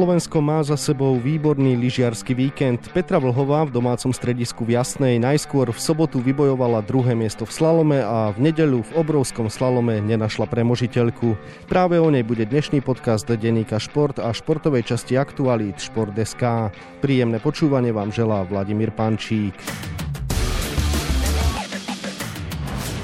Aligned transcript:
Slovensko 0.00 0.40
má 0.40 0.64
za 0.64 0.80
sebou 0.80 1.20
výborný 1.20 1.76
lyžiarsky 1.76 2.32
víkend. 2.32 2.88
Petra 2.96 3.20
Vlhová 3.20 3.68
v 3.68 3.76
domácom 3.76 4.16
stredisku 4.16 4.64
v 4.64 4.80
Jasnej 4.80 5.20
najskôr 5.20 5.68
v 5.68 5.76
sobotu 5.76 6.24
vybojovala 6.24 6.80
druhé 6.80 7.12
miesto 7.12 7.44
v 7.44 7.52
slalome 7.52 8.00
a 8.00 8.32
v 8.32 8.48
nedeľu 8.48 8.80
v 8.80 8.96
obrovskom 8.96 9.52
slalome 9.52 10.00
nenašla 10.00 10.48
premožiteľku. 10.48 11.36
Práve 11.68 12.00
o 12.00 12.08
nej 12.08 12.24
bude 12.24 12.48
dnešný 12.48 12.80
podcast 12.80 13.28
denníka 13.28 13.76
Šport 13.76 14.16
a 14.16 14.32
športovej 14.32 14.88
časti 14.88 15.20
aktualít 15.20 15.76
Šport.sk. 15.76 16.72
Príjemné 17.04 17.36
počúvanie 17.36 17.92
vám 17.92 18.08
želá 18.08 18.40
Vladimír 18.48 18.96
Pančík. 18.96 19.52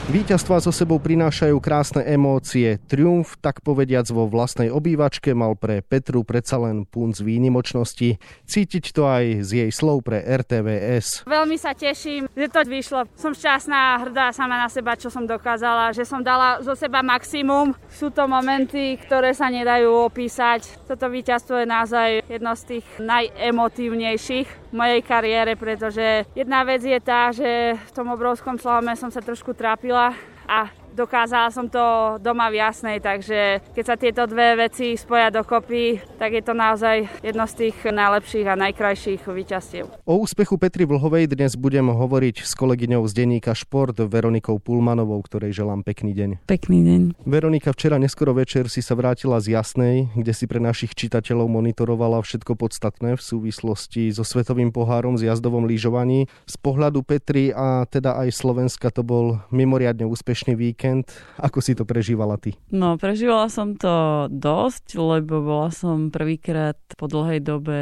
Víťazstva 0.07 0.62
so 0.62 0.70
sebou 0.70 1.02
prinášajú 1.02 1.59
krásne 1.59 1.98
emócie. 2.06 2.78
Triumf, 2.87 3.34
tak 3.42 3.59
povediac 3.59 4.06
vo 4.15 4.30
vlastnej 4.30 4.70
obývačke, 4.70 5.34
mal 5.34 5.59
pre 5.59 5.82
Petru 5.82 6.23
predsa 6.23 6.62
len 6.62 6.87
punc 6.87 7.19
výnimočnosti. 7.19 8.15
Cítiť 8.46 8.95
to 8.95 9.02
aj 9.02 9.42
z 9.42 9.66
jej 9.66 9.70
slov 9.74 10.06
pre 10.06 10.23
RTVS. 10.23 11.27
Veľmi 11.27 11.59
sa 11.59 11.74
teším, 11.74 12.30
že 12.38 12.46
to 12.46 12.62
vyšlo. 12.62 13.10
Som 13.19 13.34
šťastná 13.34 13.74
a 13.74 14.06
hrdá 14.06 14.30
sama 14.30 14.55
na 14.55 14.70
seba, 14.70 14.95
čo 14.95 15.10
som 15.10 15.27
dokázala, 15.27 15.91
že 15.91 16.07
som 16.07 16.23
dala 16.23 16.62
zo 16.62 16.79
seba 16.79 17.02
maximum. 17.02 17.74
Sú 17.91 18.15
to 18.15 18.30
momenty, 18.30 19.02
ktoré 19.02 19.34
sa 19.34 19.51
nedajú 19.51 19.91
opísať. 20.07 20.87
Toto 20.87 21.10
víťazstvo 21.10 21.59
je 21.59 21.66
naozaj 21.66 22.09
jedno 22.30 22.54
z 22.54 22.79
tých 22.79 22.87
najemotívnejších 23.02 24.66
mojej 24.73 25.01
kariére, 25.02 25.55
pretože 25.55 26.27
jedna 26.34 26.62
vec 26.62 26.83
je 26.83 26.98
tá, 27.02 27.30
že 27.30 27.77
v 27.77 27.91
tom 27.95 28.11
obrovskom 28.11 28.59
slalome 28.59 28.95
som 28.98 29.11
sa 29.11 29.23
trošku 29.23 29.55
trápila 29.55 30.15
a 30.47 30.70
dokázala 30.96 31.52
som 31.52 31.68
to 31.68 32.16
doma 32.24 32.48
v 32.48 32.64
Jasnej, 32.64 33.04
takže 33.04 33.60
keď 33.77 33.84
sa 33.84 33.96
tieto 34.00 34.24
dve 34.24 34.57
veci 34.57 34.96
spoja 34.96 35.29
dokopy, 35.29 36.01
tak 36.16 36.32
je 36.32 36.40
to 36.40 36.57
naozaj 36.57 37.04
jedno 37.21 37.45
z 37.45 37.68
tých 37.68 37.76
najlepších 37.84 38.48
a 38.48 38.57
najkrajších 38.57 39.29
víťazstiev. 39.29 39.84
O 40.09 40.16
úspechu 40.24 40.56
Petri 40.56 40.88
Vlhovej 40.88 41.29
dnes 41.29 41.52
budem 41.60 41.93
hovoriť 41.93 42.48
s 42.48 42.56
kolegyňou 42.56 43.04
z 43.04 43.12
denníka 43.12 43.52
Šport 43.52 44.01
Veronikou 44.01 44.56
Pulmanovou, 44.56 45.21
ktorej 45.21 45.52
želám 45.52 45.84
pekný 45.84 46.16
deň. 46.16 46.48
Pekný 46.48 46.80
deň. 46.80 47.01
Veronika, 47.28 47.76
včera 47.76 48.01
neskoro 48.01 48.32
večer 48.32 48.73
si 48.73 48.80
sa 48.80 48.96
vrátila 48.96 49.37
z 49.45 49.52
Jasnej, 49.52 50.09
kde 50.16 50.32
si 50.32 50.49
pre 50.49 50.65
našich 50.65 50.96
čitateľov 50.96 51.52
monitorovala 51.52 52.24
všetko 52.24 52.56
podstatné 52.56 53.21
v 53.21 53.23
súvislosti 53.23 54.09
so 54.16 54.24
Svetovým 54.24 54.73
pohárom 54.73 55.21
z 55.21 55.28
jazdovom 55.28 55.68
lyžovaní. 55.68 56.24
Z 56.49 56.56
pohľadu 56.65 57.04
Petri 57.04 57.52
a 57.52 57.84
teda 57.84 58.16
aj 58.24 58.32
Slovenska 58.32 58.88
to 58.88 59.04
bol 59.04 59.45
mimoriadne 59.52 60.09
úspešný 60.09 60.56
víkend 60.56 60.85
víkend. 60.87 61.10
Ako 61.42 61.59
si 61.59 61.74
to 61.74 61.82
prežívala 61.82 62.38
ty? 62.38 62.54
No, 62.70 62.95
prežívala 62.96 63.51
som 63.51 63.74
to 63.74 64.26
dosť, 64.31 64.97
lebo 64.97 65.43
bola 65.43 65.70
som 65.75 66.15
prvýkrát 66.15 66.78
po 66.94 67.10
dlhej 67.10 67.43
dobe 67.43 67.78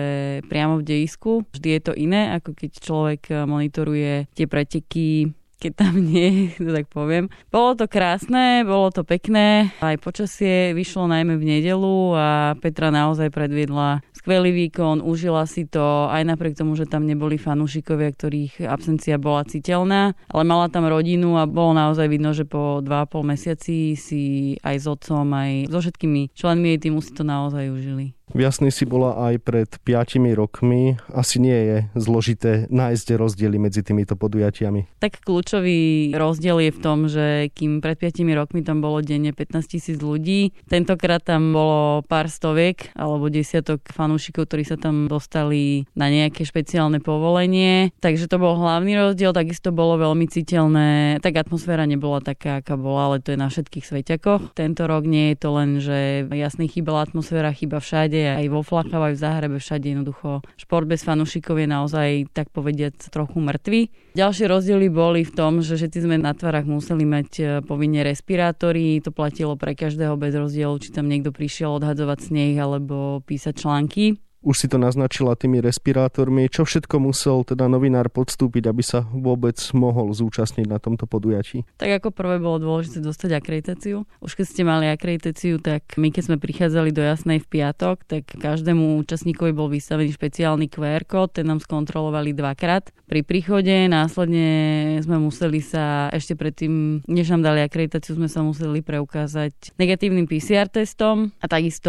priamo 0.48 0.80
v 0.80 0.86
dejisku. 0.88 1.44
Vždy 1.52 1.69
je 1.69 1.80
to 1.84 1.92
iné, 1.92 2.34
ako 2.41 2.56
keď 2.56 2.70
človek 2.80 3.22
monitoruje 3.44 4.33
tie 4.33 4.46
preteky 4.48 5.30
keď 5.55 5.80
tam 5.80 5.96
nie, 5.96 6.50
to 6.61 6.77
tak 6.77 6.92
poviem. 6.92 7.33
Bolo 7.48 7.72
to 7.72 7.88
krásne, 7.88 8.69
bolo 8.69 8.92
to 8.92 9.00
pekné, 9.00 9.72
aj 9.80 9.96
počasie 9.96 10.77
vyšlo 10.77 11.08
najmä 11.08 11.41
v 11.41 11.56
nedelu 11.56 12.12
a 12.12 12.52
Petra 12.61 12.92
naozaj 12.92 13.33
predviedla 13.33 14.05
skvelý 14.25 14.56
výkon, 14.56 15.05
užila 15.05 15.44
si 15.44 15.69
to 15.69 16.08
aj 16.08 16.25
napriek 16.25 16.56
tomu, 16.56 16.72
že 16.80 16.89
tam 16.89 17.05
neboli 17.05 17.36
fanúšikovia, 17.36 18.08
ktorých 18.08 18.64
absencia 18.64 19.20
bola 19.20 19.44
citeľná, 19.44 20.17
ale 20.33 20.42
mala 20.48 20.72
tam 20.72 20.89
rodinu 20.89 21.36
a 21.36 21.44
bolo 21.44 21.77
naozaj 21.77 22.08
vidno, 22.08 22.33
že 22.33 22.48
po 22.48 22.80
2,5 22.80 23.20
mesiaci 23.20 23.92
si 24.00 24.22
aj 24.64 24.77
s 24.80 24.86
otcom, 24.89 25.28
aj 25.28 25.69
so 25.69 25.77
všetkými 25.77 26.33
členmi 26.33 26.72
jej 26.72 26.89
týmu 26.89 27.05
si 27.05 27.12
to 27.12 27.20
naozaj 27.20 27.69
užili. 27.69 28.17
V 28.33 28.41
Jasnej 28.41 28.72
si 28.72 28.89
bola 28.89 29.28
aj 29.28 29.34
pred 29.44 29.69
5 29.84 30.17
rokmi. 30.33 30.96
Asi 31.12 31.36
nie 31.36 31.55
je 31.55 31.77
zložité 31.92 32.64
nájsť 32.73 33.20
rozdiely 33.20 33.61
medzi 33.61 33.85
týmito 33.85 34.17
podujatiami. 34.17 34.96
Tak 34.96 35.20
kľúčový 35.20 36.08
rozdiel 36.17 36.64
je 36.64 36.70
v 36.73 36.80
tom, 36.80 36.98
že 37.05 37.52
kým 37.52 37.85
pred 37.85 38.01
5 38.01 38.24
rokmi 38.33 38.64
tam 38.64 38.80
bolo 38.80 39.05
denne 39.05 39.36
15 39.36 39.68
tisíc 39.68 40.01
ľudí, 40.01 40.57
tentokrát 40.73 41.20
tam 41.20 41.52
bolo 41.52 42.01
pár 42.08 42.33
stoviek 42.33 42.96
alebo 42.96 43.29
desiatok 43.29 43.85
fanúšikov, 43.92 44.48
ktorí 44.48 44.64
sa 44.64 44.80
tam 44.80 45.05
dostali 45.05 45.85
na 45.92 46.08
nejaké 46.08 46.48
špeciálne 46.48 47.05
povolenie. 47.05 47.92
Takže 48.01 48.24
to 48.24 48.41
bol 48.41 48.56
hlavný 48.56 48.96
rozdiel, 48.96 49.36
takisto 49.36 49.68
bolo 49.68 50.01
veľmi 50.01 50.24
citeľné. 50.33 51.20
Tak 51.20 51.45
atmosféra 51.45 51.85
nebola 51.85 52.24
taká, 52.24 52.64
aká 52.64 52.80
bola, 52.80 53.12
ale 53.12 53.17
to 53.20 53.36
je 53.36 53.39
na 53.39 53.52
všetkých 53.52 53.85
sveťakoch. 53.85 54.56
Tento 54.56 54.89
rok 54.89 55.05
nie 55.05 55.35
je 55.35 55.36
to 55.36 55.48
len, 55.52 55.70
že 55.77 56.24
jasný 56.33 56.73
chýbala 56.73 57.05
atmosféra, 57.05 57.52
chyba 57.52 57.85
všade 57.85 58.14
všade, 58.14 58.39
aj 58.39 58.47
vo 58.47 58.61
Flachov, 58.63 59.02
aj 59.02 59.14
v 59.19 59.23
Záhrebe, 59.23 59.57
všade 59.58 59.86
jednoducho. 59.91 60.30
Šport 60.55 60.86
bez 60.86 61.02
fanúšikov 61.02 61.58
je 61.58 61.67
naozaj, 61.67 62.08
tak 62.30 62.47
povediať, 62.55 63.11
trochu 63.11 63.42
mŕtvy. 63.42 63.80
Ďalšie 64.14 64.47
rozdiely 64.47 64.86
boli 64.86 65.27
v 65.27 65.35
tom, 65.35 65.58
že 65.58 65.75
všetci 65.75 66.07
sme 66.07 66.17
na 66.23 66.30
tvarách 66.30 66.70
museli 66.70 67.03
mať 67.03 67.30
e, 67.35 67.45
povinne 67.67 68.07
respirátory, 68.07 69.03
to 69.03 69.11
platilo 69.11 69.58
pre 69.58 69.74
každého 69.74 70.14
bez 70.14 70.39
rozdielu, 70.39 70.79
či 70.79 70.95
tam 70.95 71.11
niekto 71.11 71.35
prišiel 71.35 71.83
odhadzovať 71.83 72.30
sneh 72.30 72.55
alebo 72.55 73.19
písať 73.27 73.55
články. 73.58 74.23
Už 74.44 74.60
si 74.60 74.68
to 74.68 74.77
naznačila 74.77 75.40
tými 75.40 75.64
respirátormi. 75.64 76.52
Čo 76.52 76.68
všetko 76.68 77.00
musel 77.00 77.48
teda 77.48 77.64
novinár 77.64 78.12
podstúpiť, 78.12 78.68
aby 78.68 78.84
sa 78.84 79.00
vôbec 79.08 79.56
mohol 79.72 80.12
zúčastniť 80.12 80.68
na 80.68 80.77
tomto 80.77 81.08
podujatí? 81.08 81.64
Tak 81.80 82.05
ako 82.05 82.12
prvé 82.12 82.36
bolo 82.36 82.60
dôležité 82.60 83.00
dostať 83.00 83.40
akreditáciu. 83.40 84.05
Už 84.20 84.36
keď 84.36 84.44
ste 84.44 84.62
mali 84.68 84.92
akreditáciu, 84.92 85.64
tak 85.64 85.96
my 85.96 86.12
keď 86.12 86.22
sme 86.28 86.36
prichádzali 86.36 86.92
do 86.92 87.00
Jasnej 87.00 87.40
v 87.40 87.48
piatok, 87.48 88.05
tak 88.05 88.36
každému 88.36 89.00
účastníkovi 89.00 89.56
bol 89.56 89.72
vystavený 89.72 90.12
špeciálny 90.12 90.68
QR 90.68 91.08
kód, 91.08 91.40
ten 91.40 91.48
nám 91.48 91.64
skontrolovali 91.64 92.36
dvakrát. 92.36 92.92
Pri 93.08 93.24
príchode 93.24 93.72
následne 93.88 95.00
sme 95.00 95.24
museli 95.24 95.64
sa 95.64 96.12
ešte 96.12 96.36
predtým, 96.36 97.00
než 97.08 97.32
nám 97.32 97.48
dali 97.48 97.64
akreditáciu, 97.64 98.20
sme 98.20 98.28
sa 98.28 98.44
museli 98.44 98.84
preukázať 98.84 99.72
negatívnym 99.80 100.28
PCR 100.28 100.68
testom 100.68 101.32
a 101.40 101.48
takisto 101.48 101.88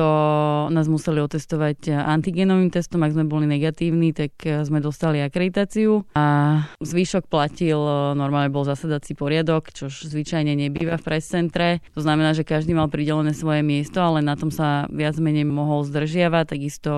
nás 0.71 0.87
museli 0.87 1.19
otestovať 1.19 1.91
antigen 1.91 2.44
antigenovým 2.45 2.69
testom, 2.69 3.01
ak 3.01 3.17
sme 3.17 3.25
boli 3.25 3.49
negatívni, 3.49 4.13
tak 4.13 4.37
e, 4.45 4.61
sme 4.61 4.77
dostali 4.77 5.17
akreditáciu 5.17 6.05
a 6.13 6.61
zvyšok 6.77 7.25
platil, 7.25 7.81
e, 7.81 8.13
normálne 8.13 8.53
bol 8.53 8.61
zasadací 8.61 9.17
poriadok, 9.17 9.73
čo 9.73 9.89
zvyčajne 9.89 10.53
nebýva 10.53 11.01
v 11.01 11.05
press 11.09 11.33
centre. 11.33 11.81
To 11.97 12.05
znamená, 12.05 12.37
že 12.37 12.45
každý 12.45 12.77
mal 12.77 12.85
pridelené 12.93 13.33
svoje 13.33 13.65
miesto, 13.65 13.97
ale 13.97 14.21
na 14.21 14.37
tom 14.37 14.53
sa 14.53 14.85
viac 14.93 15.17
menej 15.17 15.49
mohol 15.49 15.89
zdržiavať. 15.89 16.53
Takisto 16.53 16.93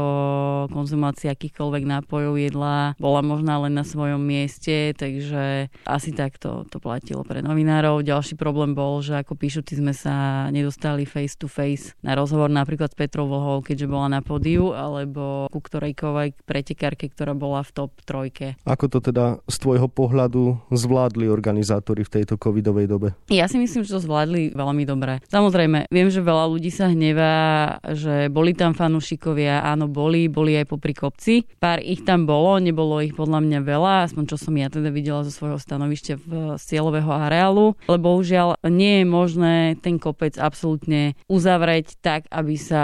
konzumácia 0.76 1.32
akýchkoľvek 1.32 1.84
nápojov, 1.88 2.36
jedla 2.36 3.00
bola 3.00 3.24
možná 3.24 3.64
len 3.64 3.72
na 3.72 3.88
svojom 3.88 4.20
mieste, 4.20 4.92
takže 5.00 5.72
asi 5.88 6.12
takto 6.12 6.68
to 6.68 6.84
platilo 6.84 7.24
pre 7.24 7.40
novinárov. 7.40 8.04
Ďalší 8.04 8.36
problém 8.36 8.76
bol, 8.76 9.00
že 9.00 9.16
ako 9.24 9.40
píšuci 9.40 9.80
sme 9.80 9.96
sa 9.96 10.48
nedostali 10.52 11.08
face 11.08 11.40
to 11.40 11.48
face 11.48 11.96
na 12.04 12.20
rozhovor 12.20 12.52
napríklad 12.52 12.92
s 12.92 13.00
Petrou 13.00 13.32
Vlhou, 13.32 13.64
keďže 13.64 13.88
bola 13.88 14.12
na 14.12 14.20
pódiu, 14.20 14.76
alebo 14.76 15.37
ku 15.54 15.62
ktorejkovej 15.62 16.34
pretekárke, 16.50 17.14
ktorá 17.14 17.38
bola 17.38 17.62
v 17.62 17.72
top 17.78 17.92
trojke. 18.02 18.58
Ako 18.66 18.90
to 18.90 18.98
teda 18.98 19.38
z 19.46 19.58
tvojho 19.62 19.86
pohľadu 19.86 20.58
zvládli 20.74 21.30
organizátori 21.30 22.02
v 22.02 22.14
tejto 22.18 22.42
covidovej 22.42 22.90
dobe? 22.90 23.08
Ja 23.30 23.46
si 23.46 23.62
myslím, 23.62 23.86
že 23.86 23.94
to 23.94 24.02
zvládli 24.02 24.58
veľmi 24.58 24.84
dobre. 24.90 25.22
Samozrejme, 25.30 25.94
viem, 25.94 26.10
že 26.10 26.26
veľa 26.26 26.50
ľudí 26.50 26.74
sa 26.74 26.90
hnevá, 26.90 27.78
že 27.94 28.34
boli 28.34 28.58
tam 28.58 28.74
fanúšikovia, 28.74 29.62
áno, 29.62 29.86
boli, 29.86 30.26
boli 30.26 30.58
aj 30.58 30.66
popri 30.74 30.98
kopci. 30.98 31.46
Pár 31.62 31.78
ich 31.86 32.02
tam 32.02 32.26
bolo, 32.26 32.58
nebolo 32.58 32.98
ich 33.06 33.14
podľa 33.14 33.46
mňa 33.46 33.60
veľa, 33.62 33.94
aspoň 34.10 34.24
čo 34.34 34.42
som 34.42 34.58
ja 34.58 34.74
teda 34.74 34.90
videla 34.90 35.22
zo 35.22 35.30
svojho 35.30 35.62
stanovišťa 35.62 36.14
v 36.18 36.32
cieľového 36.58 37.14
areálu, 37.14 37.78
lebo 37.86 38.18
bohužiaľ 38.18 38.56
nie 38.72 39.04
je 39.04 39.06
možné 39.06 39.56
ten 39.84 40.00
kopec 40.00 40.40
absolútne 40.40 41.20
uzavrieť 41.28 42.00
tak, 42.00 42.24
aby 42.32 42.56
sa 42.56 42.84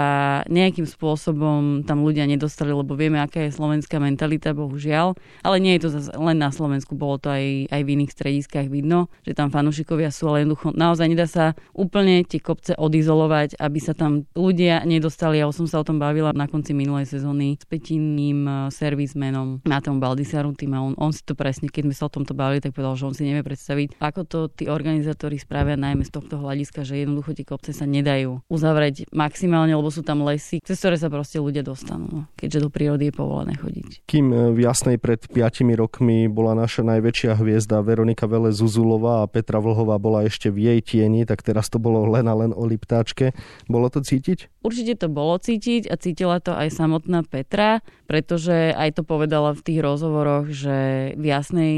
nejakým 0.52 0.84
spôsobom 0.84 1.82
tam 1.88 2.04
ľudia 2.04 2.28
nedostali 2.28 2.43
nedostali, 2.44 2.76
lebo 2.76 2.92
vieme, 2.92 3.16
aká 3.16 3.48
je 3.48 3.56
slovenská 3.56 3.96
mentalita, 3.96 4.52
bohužiaľ. 4.52 5.16
Ale 5.40 5.56
nie 5.64 5.80
je 5.80 5.88
to 5.88 5.90
zase 5.96 6.12
len 6.12 6.36
na 6.36 6.52
Slovensku, 6.52 6.92
bolo 6.92 7.16
to 7.16 7.32
aj, 7.32 7.72
aj 7.72 7.80
v 7.80 7.92
iných 7.96 8.12
strediskách 8.12 8.68
vidno, 8.68 9.08
že 9.24 9.32
tam 9.32 9.48
fanúšikovia 9.48 10.12
sú, 10.12 10.28
ale 10.28 10.44
jednoducho 10.44 10.76
naozaj 10.76 11.08
nedá 11.08 11.24
sa 11.24 11.56
úplne 11.72 12.20
tie 12.28 12.44
kopce 12.44 12.76
odizolovať, 12.76 13.56
aby 13.56 13.78
sa 13.80 13.96
tam 13.96 14.28
ľudia 14.36 14.84
nedostali. 14.84 15.40
Ja 15.40 15.48
som 15.48 15.64
sa 15.64 15.80
o 15.80 15.88
tom 15.88 15.96
bavila 15.96 16.36
na 16.36 16.44
konci 16.44 16.76
minulej 16.76 17.08
sezóny 17.08 17.56
s 17.56 17.64
petinným 17.64 18.44
eh, 18.44 18.54
servismenom 18.68 19.64
Mateom 19.64 19.96
Baldisarutim 19.96 20.76
a 20.76 20.84
on, 20.84 20.92
on 21.00 21.16
si 21.16 21.24
to 21.24 21.32
presne, 21.32 21.72
keď 21.72 21.88
sme 21.88 21.94
sa 21.96 22.04
o 22.06 22.12
tomto 22.12 22.36
bavili, 22.36 22.60
tak 22.60 22.76
povedal, 22.76 23.00
že 23.00 23.08
on 23.08 23.16
si 23.16 23.24
nevie 23.24 23.40
predstaviť, 23.40 23.96
ako 24.04 24.20
to 24.28 24.38
tí 24.52 24.68
organizátori 24.68 25.40
spravia 25.40 25.80
najmä 25.80 26.04
z 26.04 26.12
tohto 26.12 26.36
hľadiska, 26.36 26.84
že 26.84 27.08
jednoducho 27.08 27.32
tie 27.32 27.48
kopce 27.48 27.72
sa 27.72 27.88
nedajú 27.88 28.44
uzavrieť 28.52 29.08
maximálne, 29.14 29.72
lebo 29.72 29.88
sú 29.88 30.04
tam 30.04 30.26
lesy, 30.26 30.60
cez 30.60 30.76
ktoré 30.76 30.98
sa 30.98 31.08
proste 31.08 31.38
ľudia 31.38 31.62
dostanú. 31.62 32.23
No. 32.24 32.32
keďže 32.40 32.58
do 32.64 32.70
prírody 32.72 33.12
je 33.12 33.14
povolené 33.14 33.54
chodiť. 33.60 34.08
Kým 34.08 34.26
e, 34.32 34.36
v 34.56 34.58
Jasnej 34.64 34.96
pred 34.96 35.20
5 35.28 35.76
rokmi 35.76 36.26
bola 36.32 36.56
naša 36.56 36.80
najväčšia 36.80 37.36
hviezda 37.36 37.84
Veronika 37.84 38.24
Vele 38.24 38.50
Zuzulová 38.50 39.24
a 39.24 39.30
Petra 39.30 39.60
Vlhová 39.60 40.00
bola 40.00 40.24
ešte 40.24 40.48
v 40.48 40.72
jej 40.72 40.80
tieni, 40.80 41.28
tak 41.28 41.44
teraz 41.44 41.68
to 41.68 41.76
bolo 41.76 42.08
len 42.08 42.24
a 42.24 42.34
len 42.34 42.56
o 42.56 42.64
Liptáčke. 42.64 43.36
Bolo 43.68 43.92
to 43.92 44.00
cítiť? 44.00 44.48
Určite 44.64 44.96
to 44.96 45.12
bolo 45.12 45.36
cítiť 45.36 45.92
a 45.92 45.94
cítila 46.00 46.40
to 46.40 46.56
aj 46.56 46.72
samotná 46.72 47.20
Petra, 47.28 47.84
pretože 48.08 48.72
aj 48.72 48.96
to 48.96 49.02
povedala 49.04 49.52
v 49.52 49.60
tých 49.60 49.80
rozhovoroch, 49.84 50.48
že 50.48 51.12
v 51.20 51.24
Jasnej 51.28 51.76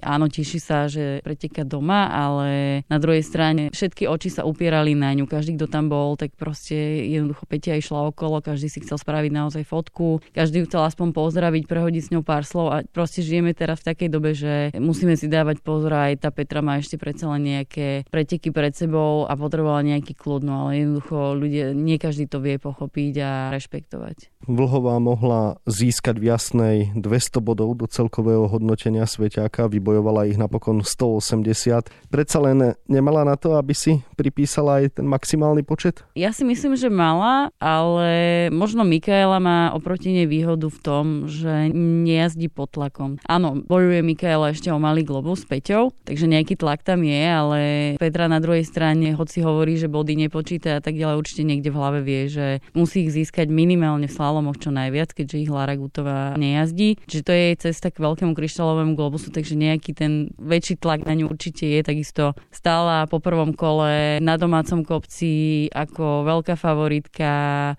áno, 0.00 0.32
teší 0.32 0.56
sa, 0.56 0.88
že 0.88 1.20
preteka 1.20 1.68
doma, 1.68 2.08
ale 2.08 2.82
na 2.88 2.96
druhej 2.96 3.20
strane 3.20 3.68
všetky 3.68 4.08
oči 4.08 4.32
sa 4.32 4.48
upierali 4.48 4.96
na 4.96 5.12
ňu. 5.12 5.28
Každý, 5.28 5.60
kto 5.60 5.68
tam 5.68 5.92
bol, 5.92 6.16
tak 6.16 6.32
proste 6.32 7.04
jednoducho 7.04 7.44
Petia 7.44 7.76
išla 7.76 8.08
okolo, 8.08 8.40
každý 8.40 8.72
si 8.72 8.80
chcel 8.80 8.96
spraviť 8.96 9.32
naozaj 9.32 9.62
fotku, 9.82 10.22
každý 10.30 10.62
ju 10.62 10.70
chcel 10.70 10.86
aspoň 10.86 11.10
pozdraviť, 11.10 11.66
prehodiť 11.66 12.02
s 12.06 12.12
ňou 12.14 12.22
pár 12.22 12.46
slov 12.46 12.70
a 12.70 12.76
proste 12.86 13.18
žijeme 13.18 13.50
teraz 13.50 13.82
v 13.82 13.90
takej 13.90 14.08
dobe, 14.14 14.30
že 14.30 14.70
musíme 14.78 15.18
si 15.18 15.26
dávať 15.26 15.58
pozor, 15.58 15.90
aj 15.90 16.22
tá 16.22 16.30
Petra 16.30 16.62
má 16.62 16.78
ešte 16.78 16.94
predsa 16.94 17.26
len 17.34 17.58
nejaké 17.58 18.06
preteky 18.06 18.54
pred 18.54 18.70
sebou 18.78 19.26
a 19.26 19.34
potrebovala 19.34 19.82
nejaký 19.82 20.14
kľud, 20.14 20.46
no 20.46 20.70
ale 20.70 20.86
jednoducho 20.86 21.34
ľudia, 21.34 21.74
nie 21.74 21.98
každý 21.98 22.30
to 22.30 22.38
vie 22.38 22.62
pochopiť 22.62 23.14
a 23.18 23.30
rešpektovať. 23.50 24.30
Vlhová 24.46 25.02
mohla 25.02 25.58
získať 25.66 26.22
v 26.22 26.24
Jasnej 26.30 26.76
200 26.94 27.42
bodov 27.42 27.74
do 27.74 27.90
celkového 27.90 28.46
hodnotenia 28.46 29.06
Sveťáka, 29.06 29.66
vybojovala 29.66 30.30
ich 30.30 30.38
napokon 30.38 30.86
180. 30.86 31.90
Predsa 32.06 32.38
len 32.38 32.78
nemala 32.86 33.26
na 33.26 33.34
to, 33.34 33.58
aby 33.58 33.74
si 33.74 33.98
pripísala 34.14 34.82
aj 34.82 35.02
ten 35.02 35.06
maximálny 35.06 35.66
počet? 35.66 36.06
Ja 36.14 36.30
si 36.30 36.46
myslím, 36.46 36.78
že 36.78 36.90
mala, 36.90 37.50
ale 37.58 38.46
možno 38.50 38.82
Mikaela 38.82 39.38
má 39.38 39.71
oproti 39.72 40.12
nej 40.12 40.28
výhodu 40.28 40.68
v 40.68 40.78
tom, 40.80 41.04
že 41.26 41.72
nejazdí 41.74 42.52
pod 42.52 42.72
tlakom. 42.72 43.18
Áno, 43.26 43.58
bojuje 43.64 44.04
Mikaela 44.04 44.52
ešte 44.52 44.68
o 44.70 44.78
malý 44.78 45.02
globus 45.04 45.44
s 45.44 45.48
Peťou, 45.48 45.90
takže 46.04 46.30
nejaký 46.30 46.54
tlak 46.60 46.84
tam 46.84 47.02
je, 47.02 47.22
ale 47.24 47.60
Petra 47.98 48.28
na 48.28 48.38
druhej 48.38 48.62
strane, 48.62 49.16
hoci 49.16 49.42
hovorí, 49.42 49.76
že 49.80 49.90
body 49.90 50.14
nepočíta 50.28 50.78
a 50.78 50.80
tak 50.84 50.96
ďalej, 50.96 51.20
určite 51.20 51.42
niekde 51.42 51.72
v 51.72 51.78
hlave 51.78 52.00
vie, 52.04 52.28
že 52.28 52.46
musí 52.76 53.08
ich 53.08 53.12
získať 53.12 53.48
minimálne 53.48 54.06
v 54.06 54.14
slalomoch 54.14 54.60
čo 54.60 54.70
najviac, 54.70 55.16
keďže 55.16 55.42
ich 55.42 55.50
Lara 55.50 55.74
Gutová 55.74 56.36
nejazdí. 56.36 57.00
Čiže 57.08 57.22
to 57.26 57.32
je 57.32 57.42
jej 57.42 57.56
cesta 57.58 57.88
k 57.90 58.02
veľkému 58.02 58.32
kryštálovému 58.36 58.92
globusu, 58.94 59.32
takže 59.32 59.58
nejaký 59.58 59.92
ten 59.96 60.30
väčší 60.38 60.78
tlak 60.78 61.04
na 61.08 61.16
ňu 61.16 61.32
určite 61.32 61.64
je. 61.66 61.80
Takisto 61.82 62.36
stála 62.52 63.08
po 63.08 63.18
prvom 63.18 63.56
kole 63.56 64.18
na 64.20 64.34
domácom 64.36 64.84
kopci 64.84 65.66
ako 65.72 66.26
veľká 66.26 66.54
favoritka 66.58 67.30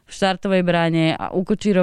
v 0.06 0.12
štartovej 0.12 0.64
bráne 0.66 1.16
a 1.16 1.32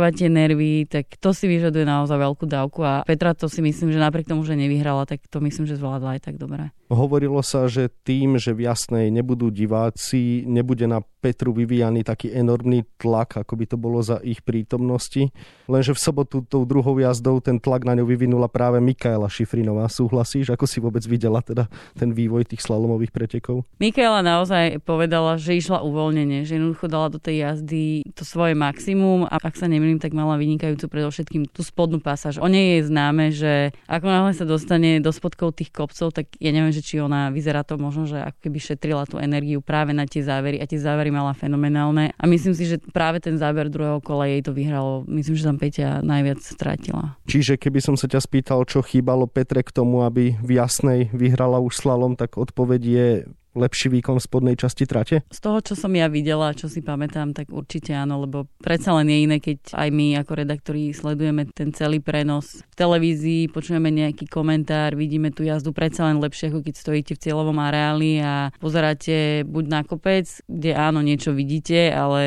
ukočírovať 0.01 0.13
tie 0.17 0.29
nervy, 0.33 0.73
tak 0.89 1.05
to 1.21 1.37
si 1.37 1.45
vyžaduje 1.45 1.85
naozaj 1.85 2.17
veľkú 2.17 2.49
dávku 2.49 2.81
a 2.81 3.05
Petra 3.05 3.37
to 3.37 3.53
si 3.53 3.61
myslím, 3.61 3.93
že 3.93 4.01
napriek 4.01 4.25
tomu, 4.25 4.43
že 4.49 4.57
nevyhrala, 4.57 5.05
tak 5.05 5.21
to 5.29 5.45
myslím, 5.45 5.69
že 5.69 5.77
zvládla 5.77 6.17
aj 6.17 6.21
tak 6.25 6.41
dobre. 6.41 6.73
Hovorilo 6.91 7.39
sa, 7.47 7.71
že 7.71 7.87
tým, 8.03 8.35
že 8.35 8.51
v 8.51 8.67
Jasnej 8.67 9.15
nebudú 9.15 9.55
diváci, 9.55 10.43
nebude 10.43 10.91
na 10.91 10.99
Petru 11.21 11.55
vyvíjaný 11.55 12.03
taký 12.03 12.35
enormný 12.35 12.83
tlak, 12.99 13.45
ako 13.45 13.55
by 13.55 13.65
to 13.69 13.77
bolo 13.79 14.01
za 14.03 14.19
ich 14.25 14.43
prítomnosti. 14.43 15.31
Lenže 15.71 15.95
v 15.95 16.01
sobotu 16.01 16.43
tou 16.43 16.67
druhou 16.67 16.97
jazdou 16.99 17.39
ten 17.39 17.61
tlak 17.63 17.87
na 17.87 17.95
ňu 17.95 18.09
vyvinula 18.09 18.51
práve 18.51 18.83
Mikaela 18.83 19.31
Šifrinová. 19.31 19.87
Súhlasíš? 19.87 20.51
Ako 20.51 20.67
si 20.67 20.83
vôbec 20.83 21.05
videla 21.07 21.45
teda 21.45 21.71
ten 21.95 22.11
vývoj 22.11 22.49
tých 22.49 22.65
slalomových 22.65 23.15
pretekov? 23.15 23.69
Mikaela 23.79 24.25
naozaj 24.25 24.83
povedala, 24.83 25.37
že 25.37 25.61
išla 25.61 25.85
uvoľnenie, 25.85 26.43
že 26.43 26.59
jednoducho 26.59 26.91
dala 26.91 27.13
do 27.13 27.23
tej 27.23 27.47
jazdy 27.47 28.03
to 28.17 28.27
svoje 28.27 28.57
maximum 28.57 29.31
a 29.31 29.39
ak 29.39 29.55
sa 29.55 29.71
nemýlim, 29.71 30.01
tak 30.03 30.17
mala 30.17 30.41
vynikajúcu 30.41 30.89
predovšetkým 30.89 31.53
tú 31.53 31.61
spodnú 31.63 32.03
pasáž. 32.03 32.41
O 32.41 32.49
nej 32.49 32.81
je 32.81 32.89
známe, 32.89 33.31
že 33.31 33.77
ako 33.87 34.09
náhle 34.09 34.33
sa 34.35 34.49
dostane 34.49 35.05
do 35.05 35.13
spodkov 35.13 35.55
tých 35.55 35.69
kopcov, 35.71 36.17
tak 36.17 36.33
ja 36.41 36.51
neviem, 36.51 36.73
že 36.73 36.80
či 36.81 37.01
ona 37.01 37.33
vyzerá 37.33 37.65
to 37.65 37.81
možno, 37.81 38.05
že 38.09 38.19
ako 38.21 38.39
keby 38.45 38.59
šetrila 38.61 39.05
tú 39.09 39.17
energiu 39.21 39.65
práve 39.65 39.95
na 39.95 40.05
tie 40.05 40.21
závery 40.25 40.61
a 40.61 40.69
tie 40.69 40.81
závery 40.81 41.13
mala 41.13 41.33
fenomenálne. 41.33 42.13
A 42.17 42.25
myslím 42.27 42.53
si, 42.53 42.69
že 42.69 42.77
práve 42.93 43.21
ten 43.21 43.37
záver 43.41 43.69
druhého 43.73 44.03
kola 44.03 44.29
jej 44.29 44.41
to 44.45 44.53
vyhralo. 44.53 45.05
Myslím, 45.09 45.37
že 45.37 45.47
tam 45.47 45.57
Peťa 45.61 46.01
najviac 46.01 46.41
stratila. 46.41 47.17
Čiže 47.29 47.61
keby 47.61 47.81
som 47.81 47.95
sa 47.95 48.09
ťa 48.09 48.21
spýtal, 48.21 48.65
čo 48.65 48.81
chýbalo 48.85 49.29
Petre 49.29 49.65
k 49.65 49.73
tomu, 49.73 50.03
aby 50.03 50.37
v 50.41 50.51
Jasnej 50.57 51.13
vyhrala 51.13 51.61
už 51.61 51.77
slalom, 51.77 52.17
tak 52.17 52.37
odpoveď 52.37 52.83
je 52.83 53.09
lepší 53.55 53.91
výkon 53.91 54.19
v 54.19 54.25
spodnej 54.25 54.57
časti 54.57 54.87
trate? 54.87 55.27
Z 55.31 55.41
toho, 55.43 55.59
čo 55.65 55.75
som 55.75 55.91
ja 55.95 56.07
videla, 56.07 56.55
čo 56.55 56.71
si 56.71 56.85
pamätám, 56.85 57.35
tak 57.35 57.51
určite 57.51 57.95
áno, 57.95 58.23
lebo 58.23 58.47
predsa 58.63 58.95
len 58.99 59.11
je 59.11 59.19
iné, 59.27 59.37
keď 59.43 59.75
aj 59.75 59.89
my 59.91 60.07
ako 60.23 60.33
redaktori 60.35 60.95
sledujeme 60.95 61.51
ten 61.51 61.75
celý 61.75 61.99
prenos 61.99 62.63
v 62.63 62.75
televízii, 62.79 63.51
počujeme 63.51 63.91
nejaký 63.91 64.31
komentár, 64.31 64.95
vidíme 64.95 65.35
tú 65.35 65.43
jazdu 65.43 65.75
predsa 65.75 66.07
len 66.07 66.23
lepšie, 66.23 66.55
ako 66.55 66.61
keď 66.63 66.75
stojíte 66.77 67.13
v 67.17 67.23
cieľovom 67.23 67.59
areáli 67.59 68.23
a 68.23 68.55
pozeráte 68.63 69.43
buď 69.49 69.65
na 69.67 69.81
kopec, 69.83 70.27
kde 70.47 70.71
áno, 70.77 71.03
niečo 71.03 71.35
vidíte, 71.35 71.91
ale 71.91 72.23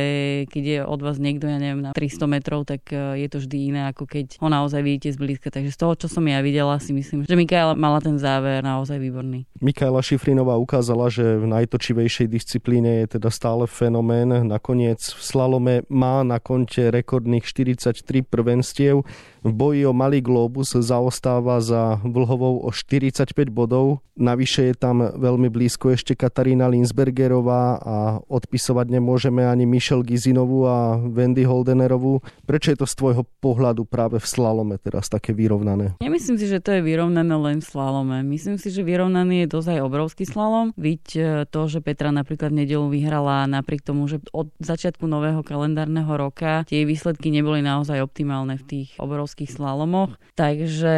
keď 0.49 0.63
je 0.63 0.77
od 0.83 0.99
vás 0.99 1.17
niekto, 1.21 1.47
ja 1.47 1.61
neviem, 1.61 1.85
na 1.85 1.91
300 1.95 2.25
metrov, 2.27 2.65
tak 2.67 2.89
e, 2.91 3.23
je 3.23 3.27
to 3.29 3.37
vždy 3.39 3.57
iné, 3.73 3.81
ako 3.91 4.09
keď 4.09 4.41
ho 4.41 4.47
naozaj 4.49 4.81
vidíte 4.81 5.15
zblízka. 5.15 5.53
Takže 5.53 5.71
z 5.71 5.77
toho, 5.79 5.93
čo 5.95 6.07
som 6.09 6.25
ja 6.25 6.41
videla, 6.41 6.81
si 6.81 6.91
myslím, 6.91 7.23
že 7.23 7.37
Mikaela 7.37 7.77
mala 7.77 8.01
ten 8.01 8.17
záver 8.17 8.65
naozaj 8.65 8.97
výborný. 8.97 9.45
Mikaela 9.61 10.01
Šifrinová 10.01 10.57
ukázala, 10.57 11.12
že 11.13 11.37
v 11.37 11.45
najtočivejšej 11.45 12.25
disciplíne 12.25 13.05
je 13.05 13.21
teda 13.21 13.29
stále 13.29 13.69
fenomén. 13.69 14.33
Nakoniec 14.49 15.13
v 15.13 15.21
slalome 15.21 15.75
má 15.93 16.25
na 16.25 16.41
konte 16.41 16.89
rekordných 16.89 17.45
43 17.45 18.25
prvenstiev. 18.25 19.05
V 19.43 19.51
boji 19.51 19.83
o 19.85 19.93
malý 19.93 20.23
globus 20.23 20.71
zaostáva 20.71 21.59
za 21.59 21.99
Vlhovou 22.01 22.63
o 22.63 22.71
45 22.71 23.51
bodov. 23.51 23.99
Navyše 24.15 24.71
je 24.71 24.75
tam 24.77 25.03
veľmi 25.03 25.51
blízko 25.51 25.91
ešte 25.91 26.15
Katarína 26.15 26.71
Linsbergerová 26.71 27.81
a 27.81 27.97
odpisovať 28.31 28.87
nemôžeme 28.87 29.43
ani 29.43 29.67
Michelle 29.67 30.05
Gizinovú 30.05 30.63
a 30.63 30.95
Wendy 30.95 31.43
Holdenerovú. 31.43 32.23
Prečo 32.47 32.71
je 32.71 32.79
to 32.79 32.87
z 32.87 32.95
tvojho 32.95 33.23
pohľadu 33.43 33.83
práve 33.83 34.21
v 34.21 34.27
slalome 34.29 34.79
teraz 34.79 35.11
také 35.11 35.35
vyrovnané? 35.35 35.99
Nemyslím 35.99 36.39
si, 36.39 36.47
že 36.47 36.63
to 36.63 36.79
je 36.79 36.85
vyrovnané 36.85 37.35
len 37.35 37.59
v 37.59 37.67
slalome. 37.67 38.23
Myslím 38.23 38.55
si, 38.55 38.71
že 38.71 38.85
vyrovnaný 38.85 39.43
je 39.43 39.47
dosť 39.59 39.69
aj 39.75 39.79
obrovský 39.83 40.23
slalom. 40.23 40.71
Viď 40.79 41.02
e, 41.15 41.43
to, 41.49 41.61
že 41.67 41.83
Petra 41.83 42.09
napríklad 42.09 42.53
v 42.53 42.65
nedelu 42.65 42.87
vyhrala 42.87 43.45
napriek 43.49 43.83
tomu, 43.83 44.07
že 44.07 44.23
od 44.31 44.49
začiatku 44.63 45.03
nového 45.05 45.43
kalendárneho 45.43 46.09
roka 46.15 46.63
tie 46.67 46.87
výsledky 46.87 47.29
neboli 47.29 47.59
naozaj 47.59 47.99
optimálne 47.99 48.55
v 48.59 48.63
tých 48.63 48.89
obrovských 48.99 49.51
slalomoch. 49.51 50.15
Takže 50.33 50.95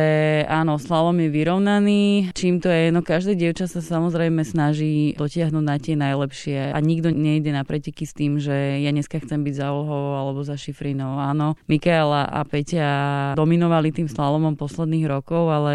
áno, 0.47 0.79
slalom 0.79 1.17
je 1.19 1.29
vyrovnaný. 1.31 2.03
Čím 2.31 2.63
to 2.63 2.71
je? 2.71 2.93
No 2.93 3.03
každé 3.03 3.35
dievča 3.35 3.67
sa 3.67 3.83
samozrejme 3.83 4.45
snaží 4.47 5.17
dotiahnuť 5.19 5.63
na 5.65 5.75
tie 5.75 5.95
najlepšie 5.99 6.71
a 6.71 6.77
nikto 6.79 7.11
nejde 7.11 7.51
na 7.51 7.67
preteky 7.67 8.07
s 8.07 8.13
tým, 8.15 8.39
že 8.39 8.79
ja 8.79 8.91
dneska 8.95 9.19
chcem 9.19 9.43
byť 9.43 9.53
za 9.59 9.67
Olhovou 9.75 10.15
alebo 10.15 10.39
za 10.45 10.55
Šifrinou. 10.55 11.19
Áno, 11.19 11.59
Mikaela 11.67 12.27
a 12.31 12.43
Peťa 12.47 12.87
dominovali 13.35 13.91
tým 13.91 14.07
slalomom 14.07 14.55
posledných 14.55 15.05
rokov, 15.09 15.51
ale 15.51 15.73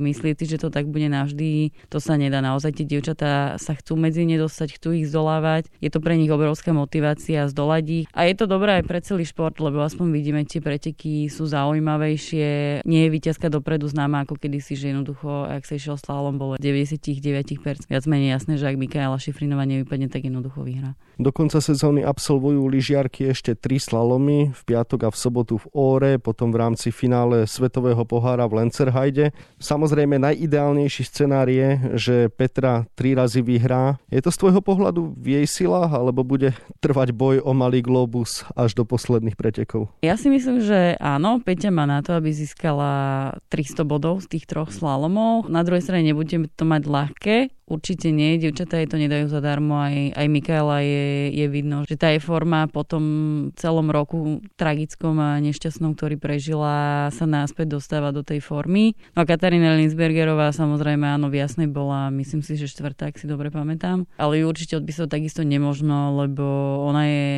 myslíte, 0.00 0.48
že 0.48 0.56
to 0.56 0.72
tak 0.72 0.88
bude 0.88 1.06
navždy? 1.08 1.74
To 1.92 2.00
sa 2.00 2.16
nedá. 2.16 2.40
Naozaj 2.40 2.80
tie 2.80 2.86
dievčatá 2.88 3.60
sa 3.64 3.72
chcú 3.72 3.96
medzi 3.96 4.28
ne 4.28 4.36
dostať, 4.36 4.76
chcú 4.76 4.92
ich 4.92 5.08
zdolávať. 5.08 5.72
Je 5.80 5.88
to 5.88 6.04
pre 6.04 6.20
nich 6.20 6.28
obrovská 6.28 6.76
motivácia 6.76 7.48
zdolať 7.48 7.84
ich. 7.88 8.06
A 8.12 8.28
je 8.28 8.36
to 8.36 8.44
dobré 8.44 8.80
aj 8.80 8.84
pre 8.84 9.00
celý 9.00 9.24
šport, 9.24 9.56
lebo 9.56 9.80
aspoň 9.80 10.12
vidíme, 10.12 10.44
tie 10.44 10.60
preteky 10.60 11.32
sú 11.32 11.48
zaujímavejšie. 11.48 12.84
Nie 12.84 13.00
je 13.08 13.10
víťazka 13.16 13.48
dopredu 13.48 13.88
známa 13.88 14.28
ako 14.28 14.36
kedysi, 14.36 14.76
že 14.76 14.92
jednoducho, 14.92 15.48
ak 15.48 15.64
sa 15.64 15.80
išiel 15.80 15.96
slalom, 15.96 16.36
bolo 16.36 16.60
99%. 16.60 17.88
Viac 17.88 18.04
menej 18.04 18.36
jasné, 18.36 18.60
že 18.60 18.68
ak 18.68 18.76
Mikaela 18.76 19.16
Šifrinová 19.16 19.64
nevypadne, 19.64 20.12
tak 20.12 20.28
jednoducho 20.28 20.60
vyhrá. 20.60 20.92
Do 21.14 21.30
konca 21.30 21.62
sezóny 21.62 22.02
absolvujú 22.02 22.66
lyžiarky 22.66 23.30
ešte 23.30 23.54
tri 23.54 23.78
slalomy, 23.78 24.50
v 24.50 24.62
piatok 24.66 25.06
a 25.06 25.10
v 25.14 25.16
sobotu 25.16 25.62
v 25.62 25.66
Óre, 25.70 26.12
potom 26.18 26.50
v 26.50 26.58
rámci 26.58 26.90
finále 26.90 27.46
Svetového 27.46 28.02
pohára 28.02 28.50
v 28.50 28.66
Lencerhajde. 28.66 29.30
Samozrejme 29.62 30.18
najideálnejší 30.18 31.02
scenár 31.06 31.46
je, 31.46 31.78
že 31.94 32.16
Petra 32.34 32.82
tri 32.98 33.14
razy 33.14 33.46
vyhrá. 33.54 34.02
Je 34.10 34.18
to 34.18 34.34
z 34.34 34.40
tvojho 34.42 34.58
pohľadu 34.58 35.14
v 35.14 35.38
jej 35.38 35.46
silách, 35.46 35.94
alebo 35.94 36.26
bude 36.26 36.50
trvať 36.82 37.14
boj 37.14 37.38
o 37.46 37.54
malý 37.54 37.78
globus 37.78 38.42
až 38.58 38.74
do 38.74 38.82
posledných 38.82 39.38
pretekov? 39.38 39.94
Ja 40.02 40.18
si 40.18 40.26
myslím, 40.26 40.58
že 40.58 40.98
áno, 40.98 41.38
Peťa 41.38 41.70
má 41.70 41.86
na 41.86 42.02
to, 42.02 42.18
aby 42.18 42.34
získala 42.34 42.90
300 43.54 43.86
bodov 43.86 44.26
z 44.26 44.34
tých 44.34 44.50
troch 44.50 44.74
slalomov. 44.74 45.46
Na 45.46 45.62
druhej 45.62 45.86
strane 45.86 46.10
nebudeme 46.10 46.50
to 46.50 46.66
mať 46.66 46.82
ľahké. 46.90 47.36
Určite 47.64 48.12
nie, 48.12 48.36
dievčatá 48.36 48.76
jej 48.76 48.88
to 48.92 49.00
nedajú 49.00 49.24
zadarmo, 49.32 49.80
aj, 49.80 50.12
aj 50.12 50.26
Mikaela 50.28 50.84
je, 50.84 51.32
je 51.32 51.46
vidno, 51.48 51.88
že 51.88 51.96
tá 51.96 52.12
je 52.12 52.20
forma 52.20 52.68
po 52.68 52.84
tom 52.84 53.04
celom 53.56 53.88
roku 53.88 54.44
tragickom 54.60 55.16
a 55.16 55.40
nešťastnom, 55.40 55.96
ktorý 55.96 56.20
prežila, 56.20 57.08
sa 57.08 57.24
náspäť 57.24 57.80
dostáva 57.80 58.12
do 58.12 58.20
tej 58.20 58.44
formy. 58.44 58.92
No 59.16 59.24
a 59.24 59.28
Katarína 59.28 59.80
Linsbergerová 59.80 60.52
samozrejme 60.52 61.08
áno, 61.08 61.32
v 61.32 61.40
jasnej 61.40 61.64
bola, 61.64 62.12
myslím 62.12 62.44
si, 62.44 62.60
že 62.60 62.68
štvrtá, 62.68 63.08
ak 63.08 63.16
si 63.16 63.24
dobre 63.24 63.48
pamätám, 63.48 64.04
ale 64.20 64.44
ju 64.44 64.44
určite 64.44 64.76
odpísať 64.76 65.08
takisto 65.08 65.40
nemožno, 65.40 66.20
lebo 66.20 66.44
ona 66.84 67.08
je 67.08 67.28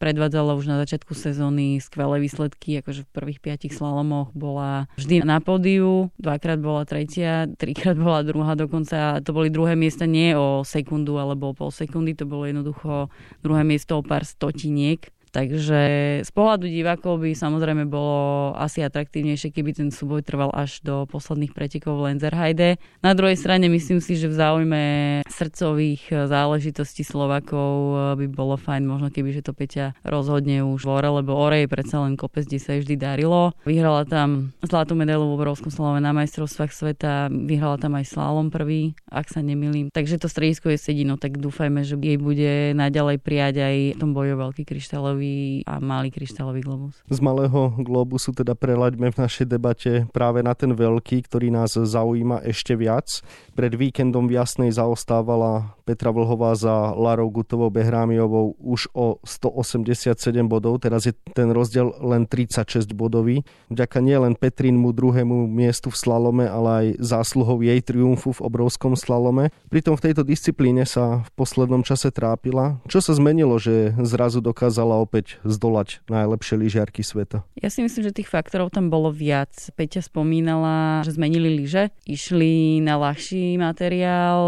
predvádzala 0.00 0.56
už 0.56 0.64
na 0.64 0.80
začiatku 0.80 1.12
sezóny 1.12 1.76
skvelé 1.84 2.24
výsledky, 2.24 2.80
akože 2.80 3.04
v 3.04 3.12
prvých 3.12 3.44
piatich 3.44 3.76
slalomoch 3.76 4.32
bola 4.32 4.88
vždy 4.96 5.28
na 5.28 5.44
pódiu, 5.44 6.08
dvakrát 6.16 6.56
bola 6.56 6.88
tretia, 6.88 7.44
trikrát 7.60 8.00
bola 8.00 8.24
druhá 8.24 8.56
dokonca, 8.56 9.20
to 9.20 9.36
boli 9.36 9.52
druhé 9.58 9.74
miesta 9.74 10.06
nie 10.06 10.38
o 10.38 10.62
sekundu 10.62 11.18
alebo 11.18 11.50
o 11.50 11.56
pol 11.58 11.74
sekundy, 11.74 12.14
to 12.14 12.30
bolo 12.30 12.46
jednoducho 12.46 13.10
druhé 13.42 13.66
miesto 13.66 13.98
o 13.98 14.06
pár 14.06 14.22
stotiniek 14.22 15.10
Takže 15.28 15.80
z 16.24 16.30
pohľadu 16.32 16.66
divákov 16.66 17.20
by 17.20 17.36
samozrejme 17.36 17.84
bolo 17.86 18.52
asi 18.56 18.80
atraktívnejšie, 18.80 19.52
keby 19.52 19.76
ten 19.76 19.88
súboj 19.92 20.24
trval 20.24 20.48
až 20.56 20.80
do 20.80 21.04
posledných 21.04 21.52
pretekov 21.52 22.00
v 22.00 22.12
Lenzerheide. 22.12 22.80
Na 23.04 23.12
druhej 23.12 23.36
strane 23.36 23.68
myslím 23.68 24.00
si, 24.00 24.16
že 24.16 24.26
v 24.26 24.38
záujme 24.38 24.82
srdcových 25.28 26.28
záležitostí 26.28 27.04
Slovakov 27.04 27.94
by 28.16 28.26
bolo 28.30 28.56
fajn 28.56 28.88
možno 28.88 29.08
keby, 29.12 29.36
že 29.36 29.44
to 29.44 29.52
Peťa 29.52 29.94
rozhodne 30.02 30.64
už 30.64 30.84
v 30.84 30.90
Ore, 30.90 31.08
lebo 31.20 31.36
Ore 31.36 31.64
je 31.64 31.68
predsa 31.68 32.00
len 32.02 32.16
kopec, 32.16 32.48
kde 32.48 32.58
sa 32.58 32.74
vždy 32.78 32.96
darilo. 32.96 33.52
Vyhrala 33.68 34.08
tam 34.08 34.56
zlatú 34.64 34.96
medailu 34.96 35.28
v 35.28 35.36
obrovskom 35.38 35.68
slalome 35.68 36.00
na 36.00 36.16
majstrovstvách 36.16 36.72
sveta, 36.72 37.28
vyhrala 37.28 37.76
tam 37.76 37.98
aj 37.98 38.08
slalom 38.08 38.48
prvý, 38.48 38.96
ak 39.12 39.28
sa 39.28 39.44
nemýlim. 39.44 39.92
Takže 39.92 40.16
to 40.16 40.30
stredisko 40.30 40.72
je 40.72 40.78
sedino, 40.80 41.20
tak 41.20 41.36
dúfajme, 41.36 41.84
že 41.84 42.00
jej 42.00 42.16
bude 42.16 42.72
naďalej 42.72 43.20
prijať 43.20 43.54
aj 43.60 43.76
v 43.94 44.00
tom 44.00 44.16
boju 44.16 44.34
veľký 44.38 44.64
kryštálov 44.64 45.17
kryštálový 45.18 45.66
a 45.66 45.74
malý 45.82 46.08
kryštálový 46.14 46.60
globus. 46.62 46.94
Z 47.10 47.18
malého 47.18 47.74
globusu 47.82 48.30
teda 48.30 48.54
prelaďme 48.54 49.10
v 49.10 49.20
našej 49.20 49.46
debate 49.50 49.92
práve 50.14 50.40
na 50.46 50.54
ten 50.54 50.70
veľký, 50.72 51.26
ktorý 51.26 51.50
nás 51.50 51.74
zaujíma 51.74 52.46
ešte 52.46 52.78
viac. 52.78 53.20
Pred 53.58 53.74
víkendom 53.74 54.30
v 54.30 54.38
Jasnej 54.38 54.70
zaostávala 54.70 55.74
Petra 55.88 56.12
Vlhová 56.12 56.52
za 56.52 56.92
Larou 56.92 57.32
Gutovou 57.32 57.72
Behrámiovou 57.72 58.60
už 58.60 58.92
o 58.92 59.16
187 59.24 60.12
bodov, 60.44 60.84
teraz 60.84 61.08
je 61.08 61.16
ten 61.32 61.48
rozdiel 61.48 61.96
len 62.04 62.28
36 62.28 62.92
bodový. 62.92 63.40
Vďaka 63.72 64.04
nielen 64.04 64.36
Petrinmu 64.36 64.92
druhému 64.92 65.48
miestu 65.48 65.88
v 65.88 65.96
slalome, 65.96 66.44
ale 66.44 66.68
aj 66.68 66.86
zásluhou 67.00 67.64
jej 67.64 67.80
triumfu 67.80 68.36
v 68.36 68.44
obrovskom 68.44 69.00
slalome. 69.00 69.48
Pritom 69.72 69.96
v 69.96 70.12
tejto 70.12 70.28
disciplíne 70.28 70.84
sa 70.84 71.24
v 71.24 71.30
poslednom 71.40 71.80
čase 71.80 72.12
trápila. 72.12 72.84
Čo 72.84 73.00
sa 73.00 73.16
zmenilo, 73.16 73.56
že 73.56 73.96
zrazu 74.04 74.44
dokázala 74.44 75.00
opäť 75.00 75.40
zdolať 75.48 76.04
najlepšie 76.12 76.60
lyžiarky 76.68 77.00
sveta? 77.00 77.48
Ja 77.56 77.72
si 77.72 77.80
myslím, 77.80 78.04
že 78.04 78.12
tých 78.12 78.28
faktorov 78.28 78.76
tam 78.76 78.92
bolo 78.92 79.08
viac. 79.08 79.56
Peťa 79.72 80.04
spomínala, 80.04 81.00
že 81.08 81.16
zmenili 81.16 81.64
lyže, 81.64 81.88
išli 82.04 82.84
na 82.84 83.00
ľahší 83.00 83.56
materiál 83.56 84.42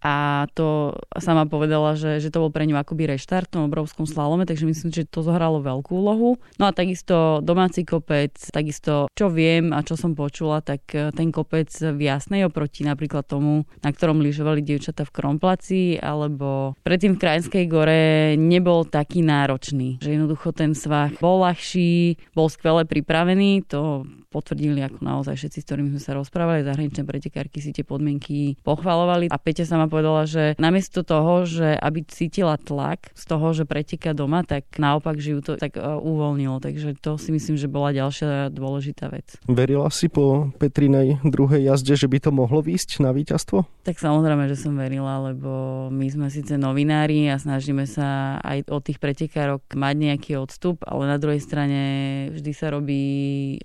a 0.00 0.48
to 0.56 0.61
sama 1.18 1.46
povedala, 1.46 1.94
že, 1.94 2.18
že 2.18 2.32
to 2.32 2.42
bol 2.42 2.50
pre 2.52 2.64
ňu 2.66 2.78
akoby 2.78 3.16
reštart 3.16 3.48
v 3.48 3.54
tom 3.58 3.62
obrovskom 3.68 4.04
slalome, 4.08 4.48
takže 4.48 4.66
myslím, 4.66 4.90
že 4.90 5.08
to 5.08 5.20
zohralo 5.24 5.60
veľkú 5.60 5.92
úlohu. 5.92 6.40
No 6.56 6.68
a 6.68 6.72
takisto 6.74 7.40
domáci 7.44 7.86
kopec, 7.86 8.34
takisto 8.50 9.06
čo 9.12 9.28
viem 9.28 9.70
a 9.70 9.84
čo 9.84 9.94
som 9.98 10.16
počula, 10.16 10.64
tak 10.64 10.82
e, 10.92 11.12
ten 11.12 11.28
kopec 11.30 11.68
v 11.70 12.00
Jasnej 12.00 12.48
oproti 12.48 12.82
napríklad 12.82 13.26
tomu, 13.28 13.68
na 13.80 13.90
ktorom 13.92 14.24
lyžovali 14.24 14.64
dievčata 14.64 15.06
v 15.06 15.14
Kromplaci 15.14 16.00
alebo 16.00 16.78
predtým 16.82 17.16
v 17.16 17.22
Krajinskej 17.22 17.64
gore 17.68 18.34
nebol 18.36 18.88
taký 18.88 19.20
náročný. 19.20 20.02
Že 20.02 20.18
jednoducho 20.18 20.50
ten 20.56 20.72
svah 20.72 21.12
bol 21.20 21.44
ľahší, 21.44 22.16
bol 22.32 22.48
skvele 22.48 22.84
pripravený, 22.88 23.68
to 23.68 24.06
potvrdili 24.32 24.80
ako 24.80 25.04
naozaj 25.04 25.36
všetci, 25.36 25.58
s 25.60 25.66
ktorými 25.68 25.92
sme 25.92 26.00
sa 26.00 26.16
rozprávali, 26.16 26.64
zahraničné 26.64 27.04
pretekárky 27.04 27.60
si 27.60 27.76
tie 27.76 27.84
podmienky 27.84 28.56
pochvalovali. 28.64 29.28
A 29.28 29.36
Peťa 29.36 29.68
sama 29.68 29.92
povedala, 29.92 30.24
že 30.24 30.51
namiesto 30.58 31.06
toho, 31.06 31.44
že 31.46 31.76
aby 31.78 32.04
cítila 32.04 32.58
tlak 32.58 33.12
z 33.14 33.24
toho, 33.28 33.52
že 33.54 33.64
preteká 33.68 34.12
doma, 34.16 34.42
tak 34.42 34.66
naopak, 34.76 35.20
že 35.20 35.36
ju 35.36 35.40
to 35.40 35.56
tak 35.56 35.78
uh, 35.78 36.00
uvoľnilo. 36.00 36.58
Takže 36.58 36.98
to 36.98 37.16
si 37.16 37.30
myslím, 37.32 37.56
že 37.56 37.70
bola 37.70 37.94
ďalšia 37.94 38.50
dôležitá 38.52 39.08
vec. 39.12 39.38
Verila 39.46 39.88
si 39.88 40.10
po 40.10 40.50
Petrinej 40.58 41.22
druhej 41.24 41.72
jazde, 41.72 41.94
že 41.96 42.10
by 42.10 42.18
to 42.18 42.30
mohlo 42.34 42.60
výjsť 42.60 43.04
na 43.04 43.14
víťazstvo? 43.14 43.64
Tak 43.86 43.98
samozrejme, 43.98 44.46
že 44.50 44.56
som 44.58 44.74
verila, 44.78 45.32
lebo 45.32 45.86
my 45.90 46.06
sme 46.08 46.28
síce 46.32 46.54
novinári 46.56 47.28
a 47.30 47.36
snažíme 47.38 47.84
sa 47.86 48.38
aj 48.40 48.70
od 48.70 48.82
tých 48.82 48.98
pretekárok 49.02 49.62
mať 49.74 49.94
nejaký 49.98 50.38
odstup, 50.38 50.82
ale 50.86 51.10
na 51.10 51.18
druhej 51.18 51.42
strane 51.42 51.80
vždy 52.30 52.52
sa 52.54 52.70
robí 52.70 53.02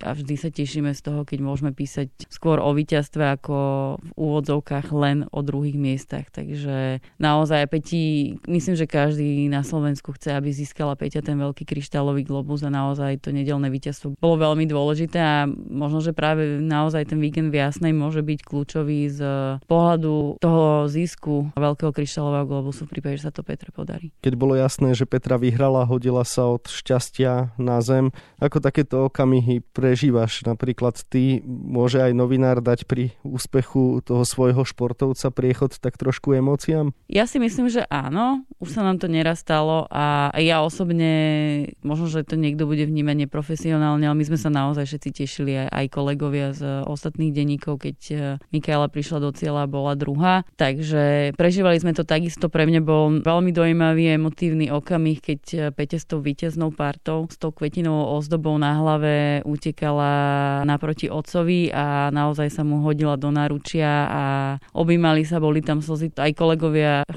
a 0.02 0.14
vždy 0.14 0.34
sa 0.34 0.50
tešíme 0.50 0.92
z 0.92 1.00
toho, 1.00 1.22
keď 1.22 1.38
môžeme 1.40 1.70
písať 1.70 2.28
skôr 2.28 2.58
o 2.58 2.70
víťazstve 2.74 3.38
ako 3.38 3.56
v 4.02 4.10
úvodzovkách 4.18 4.86
len 4.94 5.26
o 5.30 5.40
druhých 5.40 5.78
miestach. 5.78 6.26
Takže 6.34 6.77
naozaj 7.20 7.68
Peti, 7.68 8.36
myslím, 8.48 8.74
že 8.74 8.86
každý 8.88 9.46
na 9.50 9.62
Slovensku 9.62 10.14
chce, 10.16 10.34
aby 10.34 10.50
získala 10.50 10.96
Peťa 10.96 11.20
ten 11.24 11.36
veľký 11.36 11.64
kryštálový 11.68 12.24
globus 12.24 12.64
a 12.64 12.70
naozaj 12.72 13.20
to 13.22 13.30
nedelné 13.34 13.68
víťazstvo 13.68 14.18
bolo 14.18 14.36
veľmi 14.40 14.64
dôležité 14.66 15.18
a 15.18 15.36
možno, 15.50 16.02
že 16.02 16.16
práve 16.16 16.58
naozaj 16.58 17.12
ten 17.12 17.20
víkend 17.20 17.54
v 17.54 17.60
Jasnej 17.62 17.92
môže 17.94 18.24
byť 18.24 18.40
kľúčový 18.42 19.10
z 19.10 19.20
pohľadu 19.66 20.42
toho 20.42 20.88
zisku 20.90 21.50
veľkého 21.54 21.94
kryštálového 21.94 22.46
globusu 22.48 22.86
v 22.86 22.98
prípade, 22.98 23.20
že 23.22 23.30
sa 23.30 23.32
to 23.34 23.46
Petre 23.46 23.70
podarí. 23.70 24.10
Keď 24.24 24.34
bolo 24.34 24.58
jasné, 24.58 24.94
že 24.94 25.06
Petra 25.06 25.38
vyhrala, 25.38 25.86
hodila 25.86 26.26
sa 26.26 26.50
od 26.50 26.66
šťastia 26.66 27.54
na 27.60 27.78
zem. 27.84 28.10
Ako 28.42 28.58
takéto 28.58 29.06
okamihy 29.06 29.62
prežívaš 29.62 30.42
napríklad 30.46 30.98
ty, 31.06 31.40
môže 31.46 32.02
aj 32.02 32.12
novinár 32.14 32.58
dať 32.58 32.88
pri 32.88 33.14
úspechu 33.22 34.02
toho 34.02 34.22
svojho 34.26 34.62
športovca 34.66 35.30
priechod 35.30 35.76
tak 35.78 35.96
trošku 35.96 36.34
emóciám? 36.68 36.92
Ja 37.08 37.24
si 37.24 37.40
myslím, 37.40 37.72
že 37.72 37.88
áno. 37.88 38.44
Už 38.60 38.76
sa 38.76 38.84
nám 38.84 39.00
to 39.00 39.08
neraz 39.08 39.40
stalo 39.40 39.88
a 39.88 40.34
ja 40.36 40.60
osobne, 40.60 41.08
možno, 41.80 42.10
že 42.10 42.26
to 42.26 42.36
niekto 42.36 42.68
bude 42.68 42.84
vnímať 42.84 43.24
neprofesionálne, 43.24 44.04
ale 44.04 44.18
my 44.18 44.24
sme 44.28 44.38
sa 44.38 44.50
naozaj 44.52 44.84
všetci 44.84 45.10
tešili 45.24 45.52
aj, 45.56 45.68
aj 45.72 45.86
kolegovia 45.88 46.48
z 46.52 46.84
ostatných 46.84 47.32
denníkov, 47.32 47.86
keď 47.86 47.98
e, 48.10 48.16
Mikaela 48.50 48.90
prišla 48.90 49.24
do 49.24 49.30
cieľa 49.30 49.64
a 49.64 49.70
bola 49.70 49.94
druhá. 49.94 50.42
Takže 50.58 51.32
prežívali 51.38 51.78
sme 51.78 51.94
to 51.94 52.02
takisto. 52.02 52.50
Pre 52.50 52.66
mňa 52.66 52.80
bol 52.82 53.22
veľmi 53.22 53.54
dojímavý, 53.54 54.18
emotívny 54.18 54.68
okamih, 54.68 55.22
keď 55.22 55.40
e, 55.54 55.58
Peťa 55.70 56.02
s 56.02 56.06
tou 56.10 56.20
víťaznou 56.20 56.74
partou, 56.74 57.30
s 57.30 57.38
tou 57.38 57.54
kvetinovou 57.54 58.18
ozdobou 58.18 58.58
na 58.58 58.74
hlave 58.74 59.40
utekala 59.46 60.10
naproti 60.66 61.06
otcovi 61.08 61.70
a 61.70 62.10
naozaj 62.10 62.50
sa 62.50 62.66
mu 62.66 62.82
hodila 62.82 63.14
do 63.14 63.30
náručia 63.30 64.10
a 64.10 64.22
objímali 64.74 65.22
sa, 65.22 65.38
boli 65.38 65.62
tam 65.62 65.78
slzy. 65.78 66.10
Aj 66.18 66.34
kolegovia, 66.34 66.47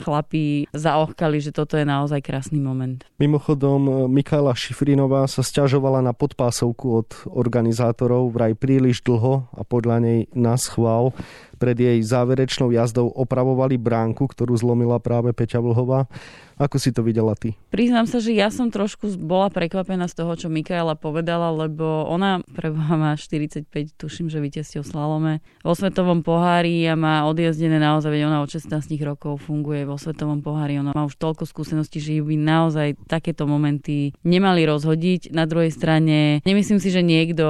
chlapí 0.02 0.68
zaochkali, 0.74 1.38
že 1.40 1.54
toto 1.54 1.78
je 1.78 1.86
naozaj 1.86 2.20
krásny 2.26 2.58
moment. 2.58 3.06
Mimochodom, 3.22 4.10
Michaela 4.10 4.58
Šifrinová 4.58 5.30
sa 5.30 5.46
stiažovala 5.46 6.02
na 6.02 6.12
podpásovku 6.12 6.86
od 6.90 7.10
organizátorov 7.30 8.34
vraj 8.34 8.58
príliš 8.58 9.06
dlho 9.06 9.48
a 9.54 9.62
podľa 9.62 10.02
nej 10.02 10.20
na 10.34 10.58
schvál 10.58 11.14
pred 11.62 11.78
jej 11.78 12.02
záverečnou 12.02 12.74
jazdou 12.74 13.14
opravovali 13.14 13.78
bránku, 13.78 14.26
ktorú 14.26 14.58
zlomila 14.58 14.98
práve 14.98 15.30
Peťa 15.30 15.62
Vlhová. 15.62 16.10
Ako 16.58 16.79
si 16.79 16.91
to 16.91 17.05
videla 17.05 17.38
ty? 17.38 17.55
Priznám 17.72 18.08
sa, 18.08 18.20
že 18.20 18.36
ja 18.36 18.51
som 18.51 18.67
trošku 18.72 19.15
bola 19.20 19.48
prekvapená 19.51 20.08
z 20.12 20.17
toho, 20.17 20.34
čo 20.36 20.48
Mikaela 20.51 21.00
povedala, 21.00 21.51
lebo 21.51 22.08
ona 22.08 22.43
preboha 22.51 22.96
má 23.00 23.12
45, 23.15 23.67
tuším, 23.96 24.27
že 24.27 24.43
víťazstiev 24.43 24.84
slalome 24.84 25.39
vo 25.63 25.74
svetovom 25.75 26.24
pohári 26.25 26.84
a 26.88 27.00
má 27.00 27.24
odjazdené 27.27 27.79
naozaj, 27.79 28.12
veď 28.12 28.27
ona 28.27 28.43
od 28.43 28.50
16 28.51 28.91
rokov 29.03 29.43
funguje 29.43 29.88
vo 29.88 29.96
svetovom 29.96 30.43
pohári, 30.43 30.79
ona 30.79 30.91
má 30.91 31.03
už 31.08 31.15
toľko 31.15 31.48
skúseností, 31.48 32.03
že 32.03 32.20
by 32.20 32.36
naozaj 32.36 32.88
takéto 33.08 33.48
momenty 33.48 34.15
nemali 34.25 34.65
rozhodiť. 34.67 35.31
Na 35.31 35.46
druhej 35.46 35.72
strane, 35.72 36.39
nemyslím 36.43 36.79
si, 36.79 36.89
že 36.91 37.05
niekto 37.05 37.46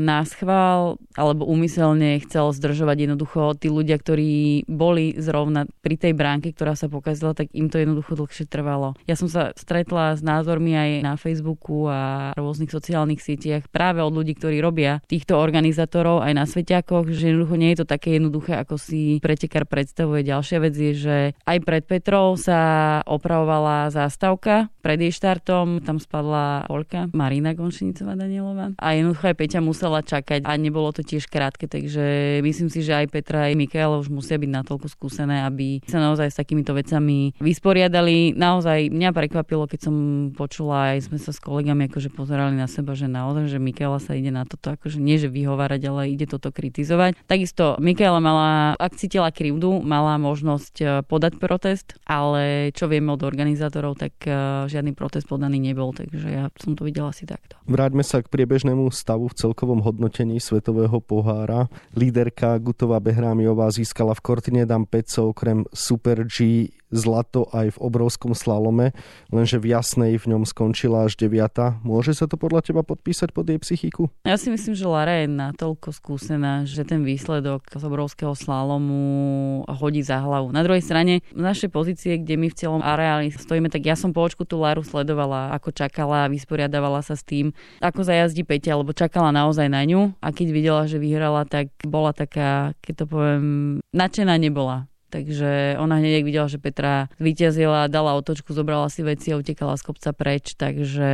nás 0.00 0.32
chvál 0.36 1.00
alebo 1.16 1.44
úmyselne 1.44 2.20
chcel 2.24 2.52
zdržovať 2.56 3.08
jednoducho 3.08 3.56
tí 3.60 3.68
ľudia, 3.68 4.00
ktorí 4.00 4.64
boli 4.64 5.16
zrovna 5.20 5.68
pri 5.84 6.00
tej 6.00 6.12
bránke, 6.16 6.52
ktorá 6.54 6.72
sa 6.72 6.88
pokazila, 6.88 7.36
tak 7.36 7.52
im 7.52 7.68
to 7.68 7.80
jednoducho 7.80 8.16
dlhšie 8.16 8.41
trvalo. 8.48 8.98
Ja 9.06 9.14
som 9.14 9.28
sa 9.30 9.54
stretla 9.54 10.16
s 10.16 10.24
názormi 10.24 10.74
aj 10.74 10.90
na 11.04 11.14
Facebooku 11.20 11.86
a 11.86 12.32
rôznych 12.34 12.72
sociálnych 12.72 13.20
sieťach 13.20 13.68
práve 13.68 14.00
od 14.00 14.10
ľudí, 14.10 14.34
ktorí 14.34 14.58
robia 14.58 15.04
týchto 15.04 15.36
organizátorov 15.36 16.24
aj 16.24 16.32
na 16.32 16.44
Sveťakoch, 16.48 17.12
že 17.12 17.30
jednoducho 17.30 17.56
nie 17.60 17.70
je 17.76 17.78
to 17.84 17.86
také 17.86 18.16
jednoduché, 18.16 18.58
ako 18.64 18.80
si 18.80 19.20
pretekár 19.20 19.68
predstavuje. 19.68 20.24
Ďalšia 20.24 20.58
vec 20.58 20.74
je, 20.74 20.92
že 20.96 21.16
aj 21.44 21.58
pred 21.62 21.84
Petrou 21.84 22.40
sa 22.40 23.00
opravovala 23.04 23.92
zástavka 23.92 24.71
Pred 24.82 24.98
jej 24.98 25.14
štartom 25.14 25.78
tam 25.80 26.02
spadla 26.02 26.66
Polka, 26.66 27.06
Marina 27.14 27.54
Gonšinicová 27.54 28.18
Danielová 28.18 28.74
a 28.76 28.86
jednoducho 28.98 29.30
aj 29.30 29.36
Peťa 29.38 29.60
musela 29.62 30.02
čakať 30.02 30.42
a 30.42 30.52
nebolo 30.58 30.90
to 30.90 31.06
tiež 31.06 31.30
krátke, 31.30 31.70
takže 31.70 32.38
myslím 32.42 32.68
si, 32.68 32.82
že 32.82 32.98
aj 32.98 33.06
Petra 33.14 33.46
aj 33.46 33.54
Mikaela 33.54 34.02
už 34.02 34.10
musia 34.10 34.36
byť 34.36 34.50
natoľko 34.50 34.90
skúsené, 34.90 35.46
aby 35.46 35.78
sa 35.86 36.02
naozaj 36.02 36.34
s 36.34 36.36
takýmito 36.36 36.74
vecami 36.74 37.38
vysporiadali. 37.38 38.34
Naozaj 38.34 38.90
mňa 38.90 39.10
prekvapilo, 39.14 39.70
keď 39.70 39.80
som 39.86 39.94
počula, 40.34 40.98
aj 40.98 41.06
sme 41.06 41.18
sa 41.22 41.30
s 41.30 41.38
kolegami 41.38 41.86
akože 41.86 42.10
pozerali 42.10 42.58
na 42.58 42.66
seba, 42.66 42.98
že 42.98 43.06
naozaj, 43.06 43.54
že 43.54 43.62
Mikaela 43.62 44.02
sa 44.02 44.18
ide 44.18 44.34
na 44.34 44.42
toto 44.42 44.74
akože 44.74 44.98
nie, 44.98 45.16
že 45.22 45.30
vyhovárať, 45.30 45.82
ale 45.86 46.10
ide 46.10 46.26
toto 46.26 46.50
kritizovať. 46.50 47.22
Takisto 47.30 47.78
Mikaela 47.78 48.18
mala, 48.18 48.74
ak 48.82 48.98
cítila 48.98 49.30
krivdu, 49.30 49.78
mala 49.86 50.18
možnosť 50.18 50.74
e, 50.82 50.86
podať 51.06 51.38
protest, 51.38 51.94
ale 52.02 52.74
čo 52.74 52.90
vieme 52.90 53.14
od 53.14 53.22
organizátorov, 53.22 53.94
tak 54.00 54.14
e, 54.26 54.66
žiadny 54.72 54.96
protest 54.96 55.28
podaný 55.28 55.60
nebol, 55.60 55.92
takže 55.92 56.28
ja 56.32 56.48
som 56.56 56.72
to 56.72 56.88
videla 56.88 57.12
asi 57.12 57.28
takto. 57.28 57.60
Vráťme 57.68 58.00
sa 58.00 58.24
k 58.24 58.32
priebežnému 58.32 58.88
stavu 58.88 59.28
v 59.28 59.36
celkovom 59.36 59.84
hodnotení 59.84 60.40
Svetového 60.40 60.98
pohára. 61.04 61.68
Líderka 61.92 62.56
Gutová 62.56 62.98
Behrámiová 63.04 63.68
získala 63.68 64.16
v 64.16 64.24
Cortine 64.24 64.64
d'Ampezzo 64.64 65.30
okrem 65.30 65.68
Super 65.76 66.24
G 66.24 66.72
zlato 66.92 67.48
aj 67.56 67.74
v 67.74 67.78
obrovskom 67.80 68.36
slalome, 68.36 68.92
lenže 69.32 69.56
v 69.56 69.72
jasnej 69.72 70.20
v 70.20 70.36
ňom 70.36 70.44
skončila 70.44 71.08
až 71.08 71.16
deviata. 71.16 71.80
Môže 71.80 72.12
sa 72.12 72.28
to 72.28 72.36
podľa 72.36 72.68
teba 72.68 72.84
podpísať 72.84 73.32
pod 73.32 73.48
jej 73.48 73.56
psychiku? 73.56 74.12
Ja 74.28 74.36
si 74.36 74.52
myslím, 74.52 74.76
že 74.76 74.84
Lara 74.84 75.24
je 75.24 75.28
natoľko 75.32 75.88
skúsená, 75.96 76.68
že 76.68 76.84
ten 76.84 77.00
výsledok 77.02 77.64
z 77.72 77.82
obrovského 77.82 78.36
slalomu 78.36 79.64
hodí 79.66 80.04
za 80.04 80.20
hlavu. 80.20 80.52
Na 80.52 80.60
druhej 80.60 80.84
strane, 80.84 81.24
v 81.32 81.42
našej 81.42 81.72
pozície, 81.72 82.20
kde 82.20 82.36
my 82.36 82.52
v 82.52 82.58
celom 82.60 82.84
areáli 82.84 83.32
stojíme, 83.32 83.72
tak 83.72 83.88
ja 83.88 83.96
som 83.96 84.12
po 84.12 84.20
očku 84.20 84.44
tú 84.44 84.60
Laru 84.62 84.86
sledovala, 84.86 85.50
ako 85.58 85.74
čakala, 85.74 86.30
vysporiadavala 86.30 87.02
sa 87.02 87.18
s 87.18 87.26
tým, 87.26 87.50
ako 87.82 88.06
zajazdí 88.06 88.46
Peťa, 88.46 88.78
lebo 88.78 88.94
čakala 88.94 89.34
naozaj 89.34 89.66
na 89.66 89.82
ňu. 89.82 90.14
A 90.22 90.30
keď 90.30 90.48
videla, 90.54 90.82
že 90.86 91.02
vyhrala, 91.02 91.42
tak 91.42 91.74
bola 91.82 92.14
taká, 92.14 92.78
keď 92.78 92.94
to 93.02 93.04
poviem, 93.10 93.44
nadšená 93.90 94.38
nebola 94.38 94.91
Takže 95.12 95.76
ona 95.76 96.00
hneď, 96.00 96.24
videla, 96.24 96.48
že 96.48 96.56
Petra 96.56 97.12
vyťazila, 97.20 97.92
dala 97.92 98.16
otočku, 98.16 98.56
zobrala 98.56 98.88
si 98.88 99.04
veci 99.04 99.28
a 99.28 99.36
utekala 99.36 99.76
z 99.76 99.84
kopca 99.84 100.16
preč. 100.16 100.56
Takže 100.56 101.10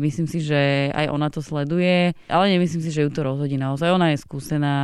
myslím 0.00 0.24
si, 0.24 0.40
že 0.40 0.88
aj 0.96 1.12
ona 1.12 1.28
to 1.28 1.44
sleduje, 1.44 2.16
ale 2.32 2.44
nemyslím 2.48 2.80
si, 2.80 2.88
že 2.88 3.04
ju 3.04 3.10
to 3.12 3.20
rozhodí 3.20 3.60
naozaj. 3.60 3.92
Ona 3.92 4.16
je 4.16 4.24
skúsená 4.24 4.74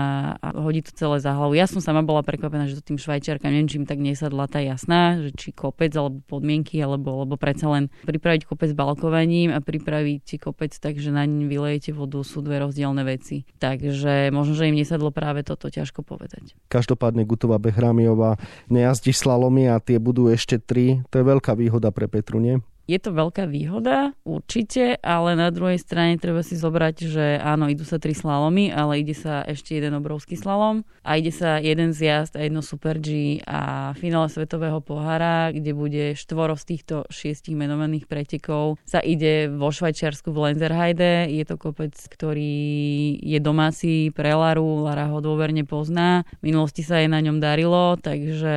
a 0.44 0.52
hodí 0.60 0.84
to 0.84 0.92
celé 0.92 1.16
za 1.24 1.32
hlavu. 1.32 1.56
Ja 1.56 1.64
som 1.64 1.80
sama 1.80 2.04
bola 2.04 2.20
prekvapená, 2.20 2.68
že 2.68 2.76
to 2.76 2.92
tým 2.92 3.00
švajčiarkám 3.00 3.48
neviem, 3.48 3.72
čím 3.72 3.84
tak 3.88 3.96
nesadla 4.04 4.44
tá 4.44 4.60
jasná, 4.60 5.16
že 5.16 5.32
či 5.32 5.56
kopec 5.56 5.96
alebo 5.96 6.20
podmienky, 6.28 6.76
alebo, 6.84 7.24
alebo 7.24 7.40
predsa 7.40 7.72
len 7.72 7.88
pripraviť 8.04 8.44
kopec 8.44 8.76
balkovaním 8.76 9.56
a 9.56 9.64
pripraviť 9.64 10.36
kopec 10.36 10.76
tak, 10.76 11.00
že 11.00 11.08
na 11.08 11.24
ň 11.24 11.48
vylejete 11.48 11.96
vodu, 11.96 12.20
sú 12.20 12.44
dve 12.44 12.60
rozdielne 12.60 13.00
veci. 13.08 13.48
Takže 13.56 14.28
možno, 14.28 14.52
že 14.52 14.68
im 14.68 14.76
nesadlo 14.76 15.08
práve 15.08 15.40
toto, 15.40 15.72
ťažko 15.72 16.04
povedať. 16.04 16.52
Každopádne 16.68 17.24
Gutová 17.24 17.56
Behrámiová 17.56 18.36
nejazdíš 18.66 19.22
slalomy 19.22 19.70
a 19.70 19.78
tie 19.78 20.02
budú 20.02 20.26
ešte 20.26 20.58
tri. 20.58 21.06
To 21.14 21.22
je 21.22 21.24
veľká 21.24 21.54
výhoda 21.54 21.94
pre 21.94 22.10
Petru, 22.10 22.42
nie? 22.42 22.58
Je 22.88 22.96
to 22.96 23.12
veľká 23.12 23.44
výhoda, 23.44 24.16
určite, 24.24 24.96
ale 25.04 25.36
na 25.36 25.52
druhej 25.52 25.76
strane 25.76 26.16
treba 26.16 26.40
si 26.40 26.56
zobrať, 26.56 26.96
že 27.04 27.36
áno, 27.36 27.68
idú 27.68 27.84
sa 27.84 28.00
tri 28.00 28.16
slalomy, 28.16 28.72
ale 28.72 29.04
ide 29.04 29.12
sa 29.12 29.44
ešte 29.44 29.76
jeden 29.76 29.92
obrovský 29.92 30.40
slalom 30.40 30.88
a 31.04 31.20
ide 31.20 31.28
sa 31.28 31.60
jeden 31.60 31.92
zjazd 31.92 32.40
a 32.40 32.48
jedno 32.48 32.64
Super 32.64 32.96
G 32.96 33.38
a 33.44 33.92
finále 33.92 34.32
Svetového 34.32 34.80
pohára, 34.80 35.52
kde 35.52 35.76
bude 35.76 36.16
štvoro 36.16 36.56
z 36.56 36.64
týchto 36.64 37.04
šiestich 37.12 37.52
menovaných 37.52 38.08
pretekov, 38.08 38.80
sa 38.88 39.04
ide 39.04 39.52
vo 39.52 39.68
Švajčiarsku 39.68 40.32
v 40.32 40.48
Lenzerheide. 40.48 41.28
Je 41.28 41.44
to 41.44 41.60
kopec, 41.60 41.92
ktorý 41.92 43.20
je 43.20 43.36
domáci 43.36 44.16
pre 44.16 44.32
Laru, 44.32 44.88
Lara 44.88 45.12
ho 45.12 45.20
dôverne 45.20 45.68
pozná. 45.68 46.24
V 46.40 46.48
minulosti 46.48 46.80
sa 46.80 47.04
jej 47.04 47.12
na 47.12 47.20
ňom 47.20 47.36
darilo, 47.36 48.00
takže 48.00 48.56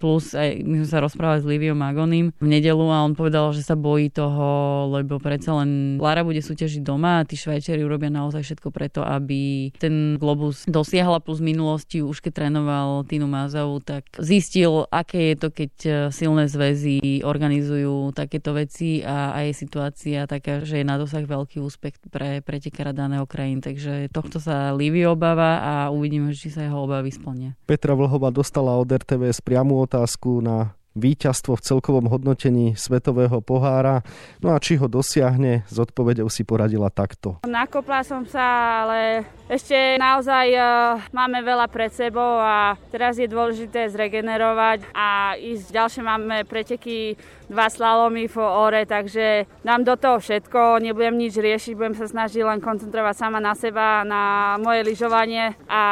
plus 0.00 0.32
aj 0.32 0.64
my 0.64 0.80
sme 0.80 0.88
sa 0.88 1.04
rozprávali 1.04 1.44
s 1.44 1.50
Liviom 1.50 1.76
Magonim 1.76 2.32
v 2.40 2.48
nedelu 2.48 2.88
a 2.88 3.04
on 3.04 3.12
povedal, 3.12 3.49
že 3.52 3.62
sa 3.62 3.78
bojí 3.78 4.10
toho, 4.10 4.48
lebo 4.90 5.20
predsa 5.22 5.54
len 5.62 6.00
Lara 6.00 6.26
bude 6.26 6.40
súťažiť 6.40 6.82
doma 6.82 7.22
a 7.22 7.26
tí 7.26 7.38
Švajčiari 7.38 7.84
urobia 7.84 8.10
naozaj 8.10 8.42
všetko 8.42 8.68
preto, 8.72 9.00
aby 9.04 9.70
ten 9.76 10.16
Globus 10.16 10.64
dosiahla 10.66 11.22
plus 11.22 11.38
minulosti, 11.38 12.02
už 12.02 12.24
keď 12.24 12.32
trénoval 12.44 13.04
Tinu 13.06 13.30
Mazavu, 13.30 13.82
tak 13.84 14.06
zistil, 14.18 14.88
aké 14.88 15.32
je 15.32 15.36
to, 15.36 15.48
keď 15.52 15.72
e, 15.82 15.90
silné 16.10 16.46
zväzy 16.50 17.22
organizujú 17.22 18.12
takéto 18.16 18.56
veci 18.56 19.00
a 19.04 19.36
aj 19.36 19.44
je 19.50 19.54
situácia 19.54 20.20
taká, 20.24 20.62
že 20.64 20.82
je 20.82 20.86
na 20.86 20.96
dosah 20.96 21.22
veľký 21.22 21.60
úspech 21.60 21.98
pre 22.10 22.40
pretekára 22.40 22.96
daného 22.96 23.24
krajín. 23.28 23.62
Takže 23.62 24.08
tohto 24.10 24.42
sa 24.42 24.72
Livy 24.74 25.04
obáva 25.06 25.60
a 25.60 25.72
uvidíme, 25.92 26.32
či 26.32 26.50
sa 26.50 26.64
jeho 26.64 26.86
obavy 26.86 27.12
splnia. 27.12 27.54
Petra 27.66 27.94
Vlhova 27.94 28.32
dostala 28.32 28.74
od 28.78 28.88
RTVS 28.88 29.42
priamu 29.44 29.82
otázku 29.84 30.40
na 30.40 30.79
víťazstvo 30.94 31.54
v 31.58 31.64
celkovom 31.64 32.06
hodnotení 32.10 32.74
Svetového 32.74 33.38
pohára. 33.42 34.02
No 34.42 34.54
a 34.54 34.58
či 34.58 34.76
ho 34.76 34.90
dosiahne, 34.90 35.62
s 35.70 35.76
odpovedou 35.78 36.26
si 36.26 36.42
poradila 36.42 36.90
takto. 36.90 37.42
Nakopla 37.46 38.02
som 38.02 38.26
sa, 38.26 38.44
ale 38.86 39.26
ešte 39.50 39.98
naozaj 39.98 40.46
uh, 40.54 41.02
máme 41.10 41.42
veľa 41.42 41.66
pred 41.66 41.90
sebou 41.90 42.38
a 42.38 42.78
teraz 42.94 43.18
je 43.18 43.26
dôležité 43.26 43.90
zregenerovať 43.90 44.86
a 44.94 45.34
ísť 45.34 45.74
ďalšie 45.74 46.02
máme 46.06 46.46
preteky 46.46 47.18
dva 47.50 47.66
slalomy 47.66 48.30
v 48.30 48.36
ore, 48.38 48.86
takže 48.86 49.50
dám 49.66 49.82
do 49.82 49.98
toho 49.98 50.22
všetko, 50.22 50.78
nebudem 50.78 51.18
nič 51.18 51.34
riešiť, 51.34 51.74
budem 51.74 51.98
sa 51.98 52.06
snažiť 52.06 52.46
len 52.46 52.62
koncentrovať 52.62 53.14
sama 53.18 53.42
na 53.42 53.58
seba, 53.58 54.06
na 54.06 54.54
moje 54.62 54.86
lyžovanie 54.86 55.58
a 55.66 55.82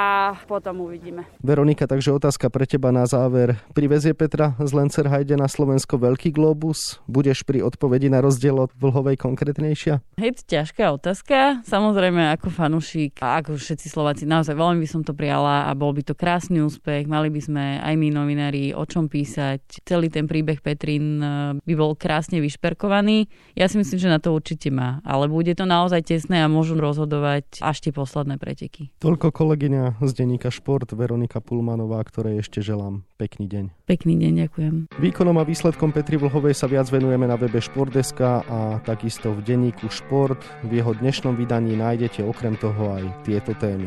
potom 0.46 0.86
uvidíme. 0.86 1.26
Veronika, 1.42 1.90
takže 1.90 2.14
otázka 2.14 2.46
pre 2.46 2.62
teba 2.62 2.94
na 2.94 3.10
záver. 3.10 3.58
Privezie 3.74 4.14
Petra 4.14 4.54
z 4.62 4.70
Lencerhajde 4.70 5.34
na 5.34 5.50
Slovensko 5.50 5.98
veľký 5.98 6.30
globus? 6.30 7.02
Budeš 7.10 7.42
pri 7.42 7.66
odpovedi 7.66 8.06
na 8.06 8.22
rozdiel 8.22 8.54
od 8.54 8.70
Vlhovej 8.78 9.18
konkrétnejšia? 9.18 9.98
Hej, 10.14 10.46
ťažká 10.46 10.94
otázka. 10.94 11.66
Samozrejme, 11.66 12.38
ako 12.38 12.54
fanúšik 12.54 13.18
a 13.18 13.42
ako 13.42 13.47
všetci 13.56 13.86
Slováci, 13.88 14.28
naozaj 14.28 14.52
veľmi 14.52 14.82
by 14.84 14.88
som 14.90 15.00
to 15.06 15.16
prijala 15.16 15.64
a 15.64 15.72
bol 15.72 15.94
by 15.94 16.02
to 16.04 16.12
krásny 16.12 16.60
úspech. 16.60 17.08
Mali 17.08 17.32
by 17.32 17.40
sme 17.40 17.64
aj 17.80 17.94
my 17.94 18.08
novinári 18.12 18.74
o 18.74 18.84
čom 18.84 19.08
písať. 19.08 19.86
Celý 19.86 20.12
ten 20.12 20.28
príbeh 20.28 20.60
Petrin 20.60 21.22
by 21.62 21.74
bol 21.78 21.94
krásne 21.94 22.42
vyšperkovaný. 22.42 23.30
Ja 23.56 23.70
si 23.70 23.78
myslím, 23.78 23.98
že 24.02 24.12
na 24.12 24.18
to 24.18 24.34
určite 24.34 24.68
má, 24.68 25.00
ale 25.06 25.30
bude 25.30 25.54
to 25.54 25.64
naozaj 25.64 26.04
tesné 26.04 26.42
a 26.44 26.50
môžu 26.50 26.74
rozhodovať 26.76 27.62
až 27.62 27.76
tie 27.78 27.92
posledné 27.94 28.36
preteky. 28.36 28.90
Toľko 28.98 29.30
kolegyňa 29.30 30.02
z 30.02 30.12
denníka 30.12 30.50
Šport 30.50 30.90
Veronika 30.92 31.38
Pulmanová, 31.38 32.02
ktorej 32.02 32.42
ešte 32.42 32.58
želám 32.58 33.06
pekný 33.14 33.46
deň. 33.46 33.64
Pekný 33.86 34.14
deň, 34.18 34.32
ďakujem. 34.46 34.74
Výkonom 34.98 35.36
a 35.38 35.44
výsledkom 35.46 35.90
Petri 35.94 36.18
Vlhovej 36.18 36.54
sa 36.54 36.66
viac 36.66 36.90
venujeme 36.90 37.26
na 37.26 37.38
webe 37.38 37.58
Športdeska 37.62 38.42
a 38.46 38.58
takisto 38.82 39.34
v 39.34 39.42
denníku 39.42 39.90
Šport. 39.90 40.38
V 40.66 40.78
jeho 40.78 40.94
dnešnom 40.94 41.34
vydaní 41.34 41.74
nájdete 41.74 42.22
okrem 42.22 42.54
toho 42.58 42.94
aj 42.94 43.04
tieto 43.38 43.54
témy. 43.54 43.86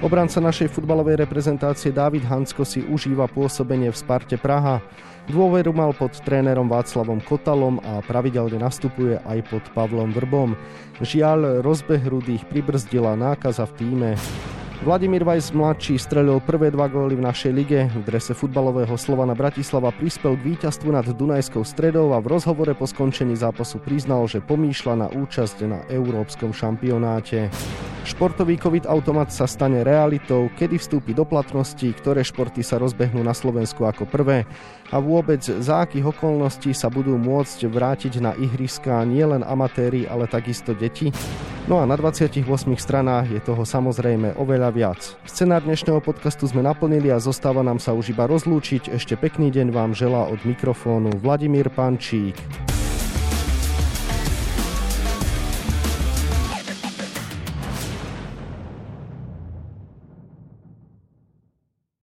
Obranca 0.00 0.40
našej 0.40 0.72
futbalovej 0.72 1.20
reprezentácie 1.20 1.92
David 1.92 2.24
Hansko 2.24 2.64
si 2.64 2.80
užíva 2.80 3.28
pôsobenie 3.28 3.92
v 3.92 4.00
Sparte 4.00 4.40
Praha. 4.40 4.80
Dôveru 5.28 5.76
mal 5.76 5.92
pod 5.92 6.16
trénerom 6.24 6.72
Václavom 6.72 7.20
Kotalom 7.20 7.76
a 7.84 8.00
pravidelne 8.00 8.56
nastupuje 8.56 9.20
aj 9.20 9.38
pod 9.52 9.60
Pavlom 9.76 10.08
Vrbom. 10.16 10.56
Žiaľ, 11.04 11.60
rozbeh 11.60 12.00
rudých 12.08 12.48
pribrzdila 12.48 13.12
nákaza 13.12 13.68
v 13.68 13.72
týme. 13.76 14.10
Vladimír 14.80 15.28
Vajs 15.28 15.52
mladší 15.52 16.00
strelil 16.00 16.40
prvé 16.40 16.72
dva 16.72 16.88
góly 16.88 17.12
v 17.12 17.28
našej 17.28 17.52
lige. 17.52 17.84
V 17.92 18.00
drese 18.00 18.32
futbalového 18.32 18.96
Slovana 18.96 19.36
Bratislava 19.36 19.92
prispel 19.92 20.40
k 20.40 20.56
víťazstvu 20.56 20.88
nad 20.88 21.04
Dunajskou 21.04 21.60
stredou 21.68 22.16
a 22.16 22.18
v 22.24 22.40
rozhovore 22.40 22.72
po 22.72 22.88
skončení 22.88 23.36
zápasu 23.36 23.76
priznal, 23.76 24.24
že 24.24 24.40
pomýšľa 24.40 24.94
na 24.96 25.08
účasť 25.12 25.68
na 25.68 25.84
európskom 25.92 26.56
šampionáte. 26.56 27.52
Športový 28.00 28.56
COVID 28.56 28.88
automat 28.88 29.28
sa 29.28 29.44
stane 29.44 29.84
realitou, 29.84 30.48
kedy 30.56 30.80
vstúpi 30.80 31.12
do 31.12 31.28
platnosti, 31.28 31.84
ktoré 31.84 32.24
športy 32.24 32.64
sa 32.64 32.80
rozbehnú 32.80 33.20
na 33.20 33.36
Slovensku 33.36 33.84
ako 33.84 34.08
prvé 34.08 34.48
a 34.88 34.96
vôbec 34.98 35.44
za 35.44 35.84
akých 35.84 36.16
okolností 36.16 36.72
sa 36.72 36.88
budú 36.88 37.20
môcť 37.20 37.68
vrátiť 37.68 38.12
na 38.24 38.32
ihriska 38.40 39.04
nielen 39.04 39.44
amatéri, 39.44 40.08
ale 40.08 40.24
takisto 40.24 40.72
deti. 40.72 41.12
No 41.68 41.78
a 41.78 41.84
na 41.84 41.94
28 41.94 42.40
stranách 42.80 43.36
je 43.36 43.40
toho 43.44 43.62
samozrejme 43.68 44.34
oveľa 44.40 44.70
viac. 44.72 45.00
Scenár 45.28 45.62
dnešného 45.62 46.00
podcastu 46.00 46.48
sme 46.48 46.64
naplnili 46.64 47.12
a 47.12 47.20
zostáva 47.20 47.60
nám 47.60 47.78
sa 47.78 47.92
už 47.92 48.16
iba 48.16 48.24
rozlúčiť. 48.24 48.90
Ešte 48.96 49.14
pekný 49.14 49.52
deň 49.52 49.70
vám 49.70 49.92
želá 49.92 50.24
od 50.26 50.40
mikrofónu 50.48 51.20
Vladimír 51.20 51.68
Pančík. 51.68 52.34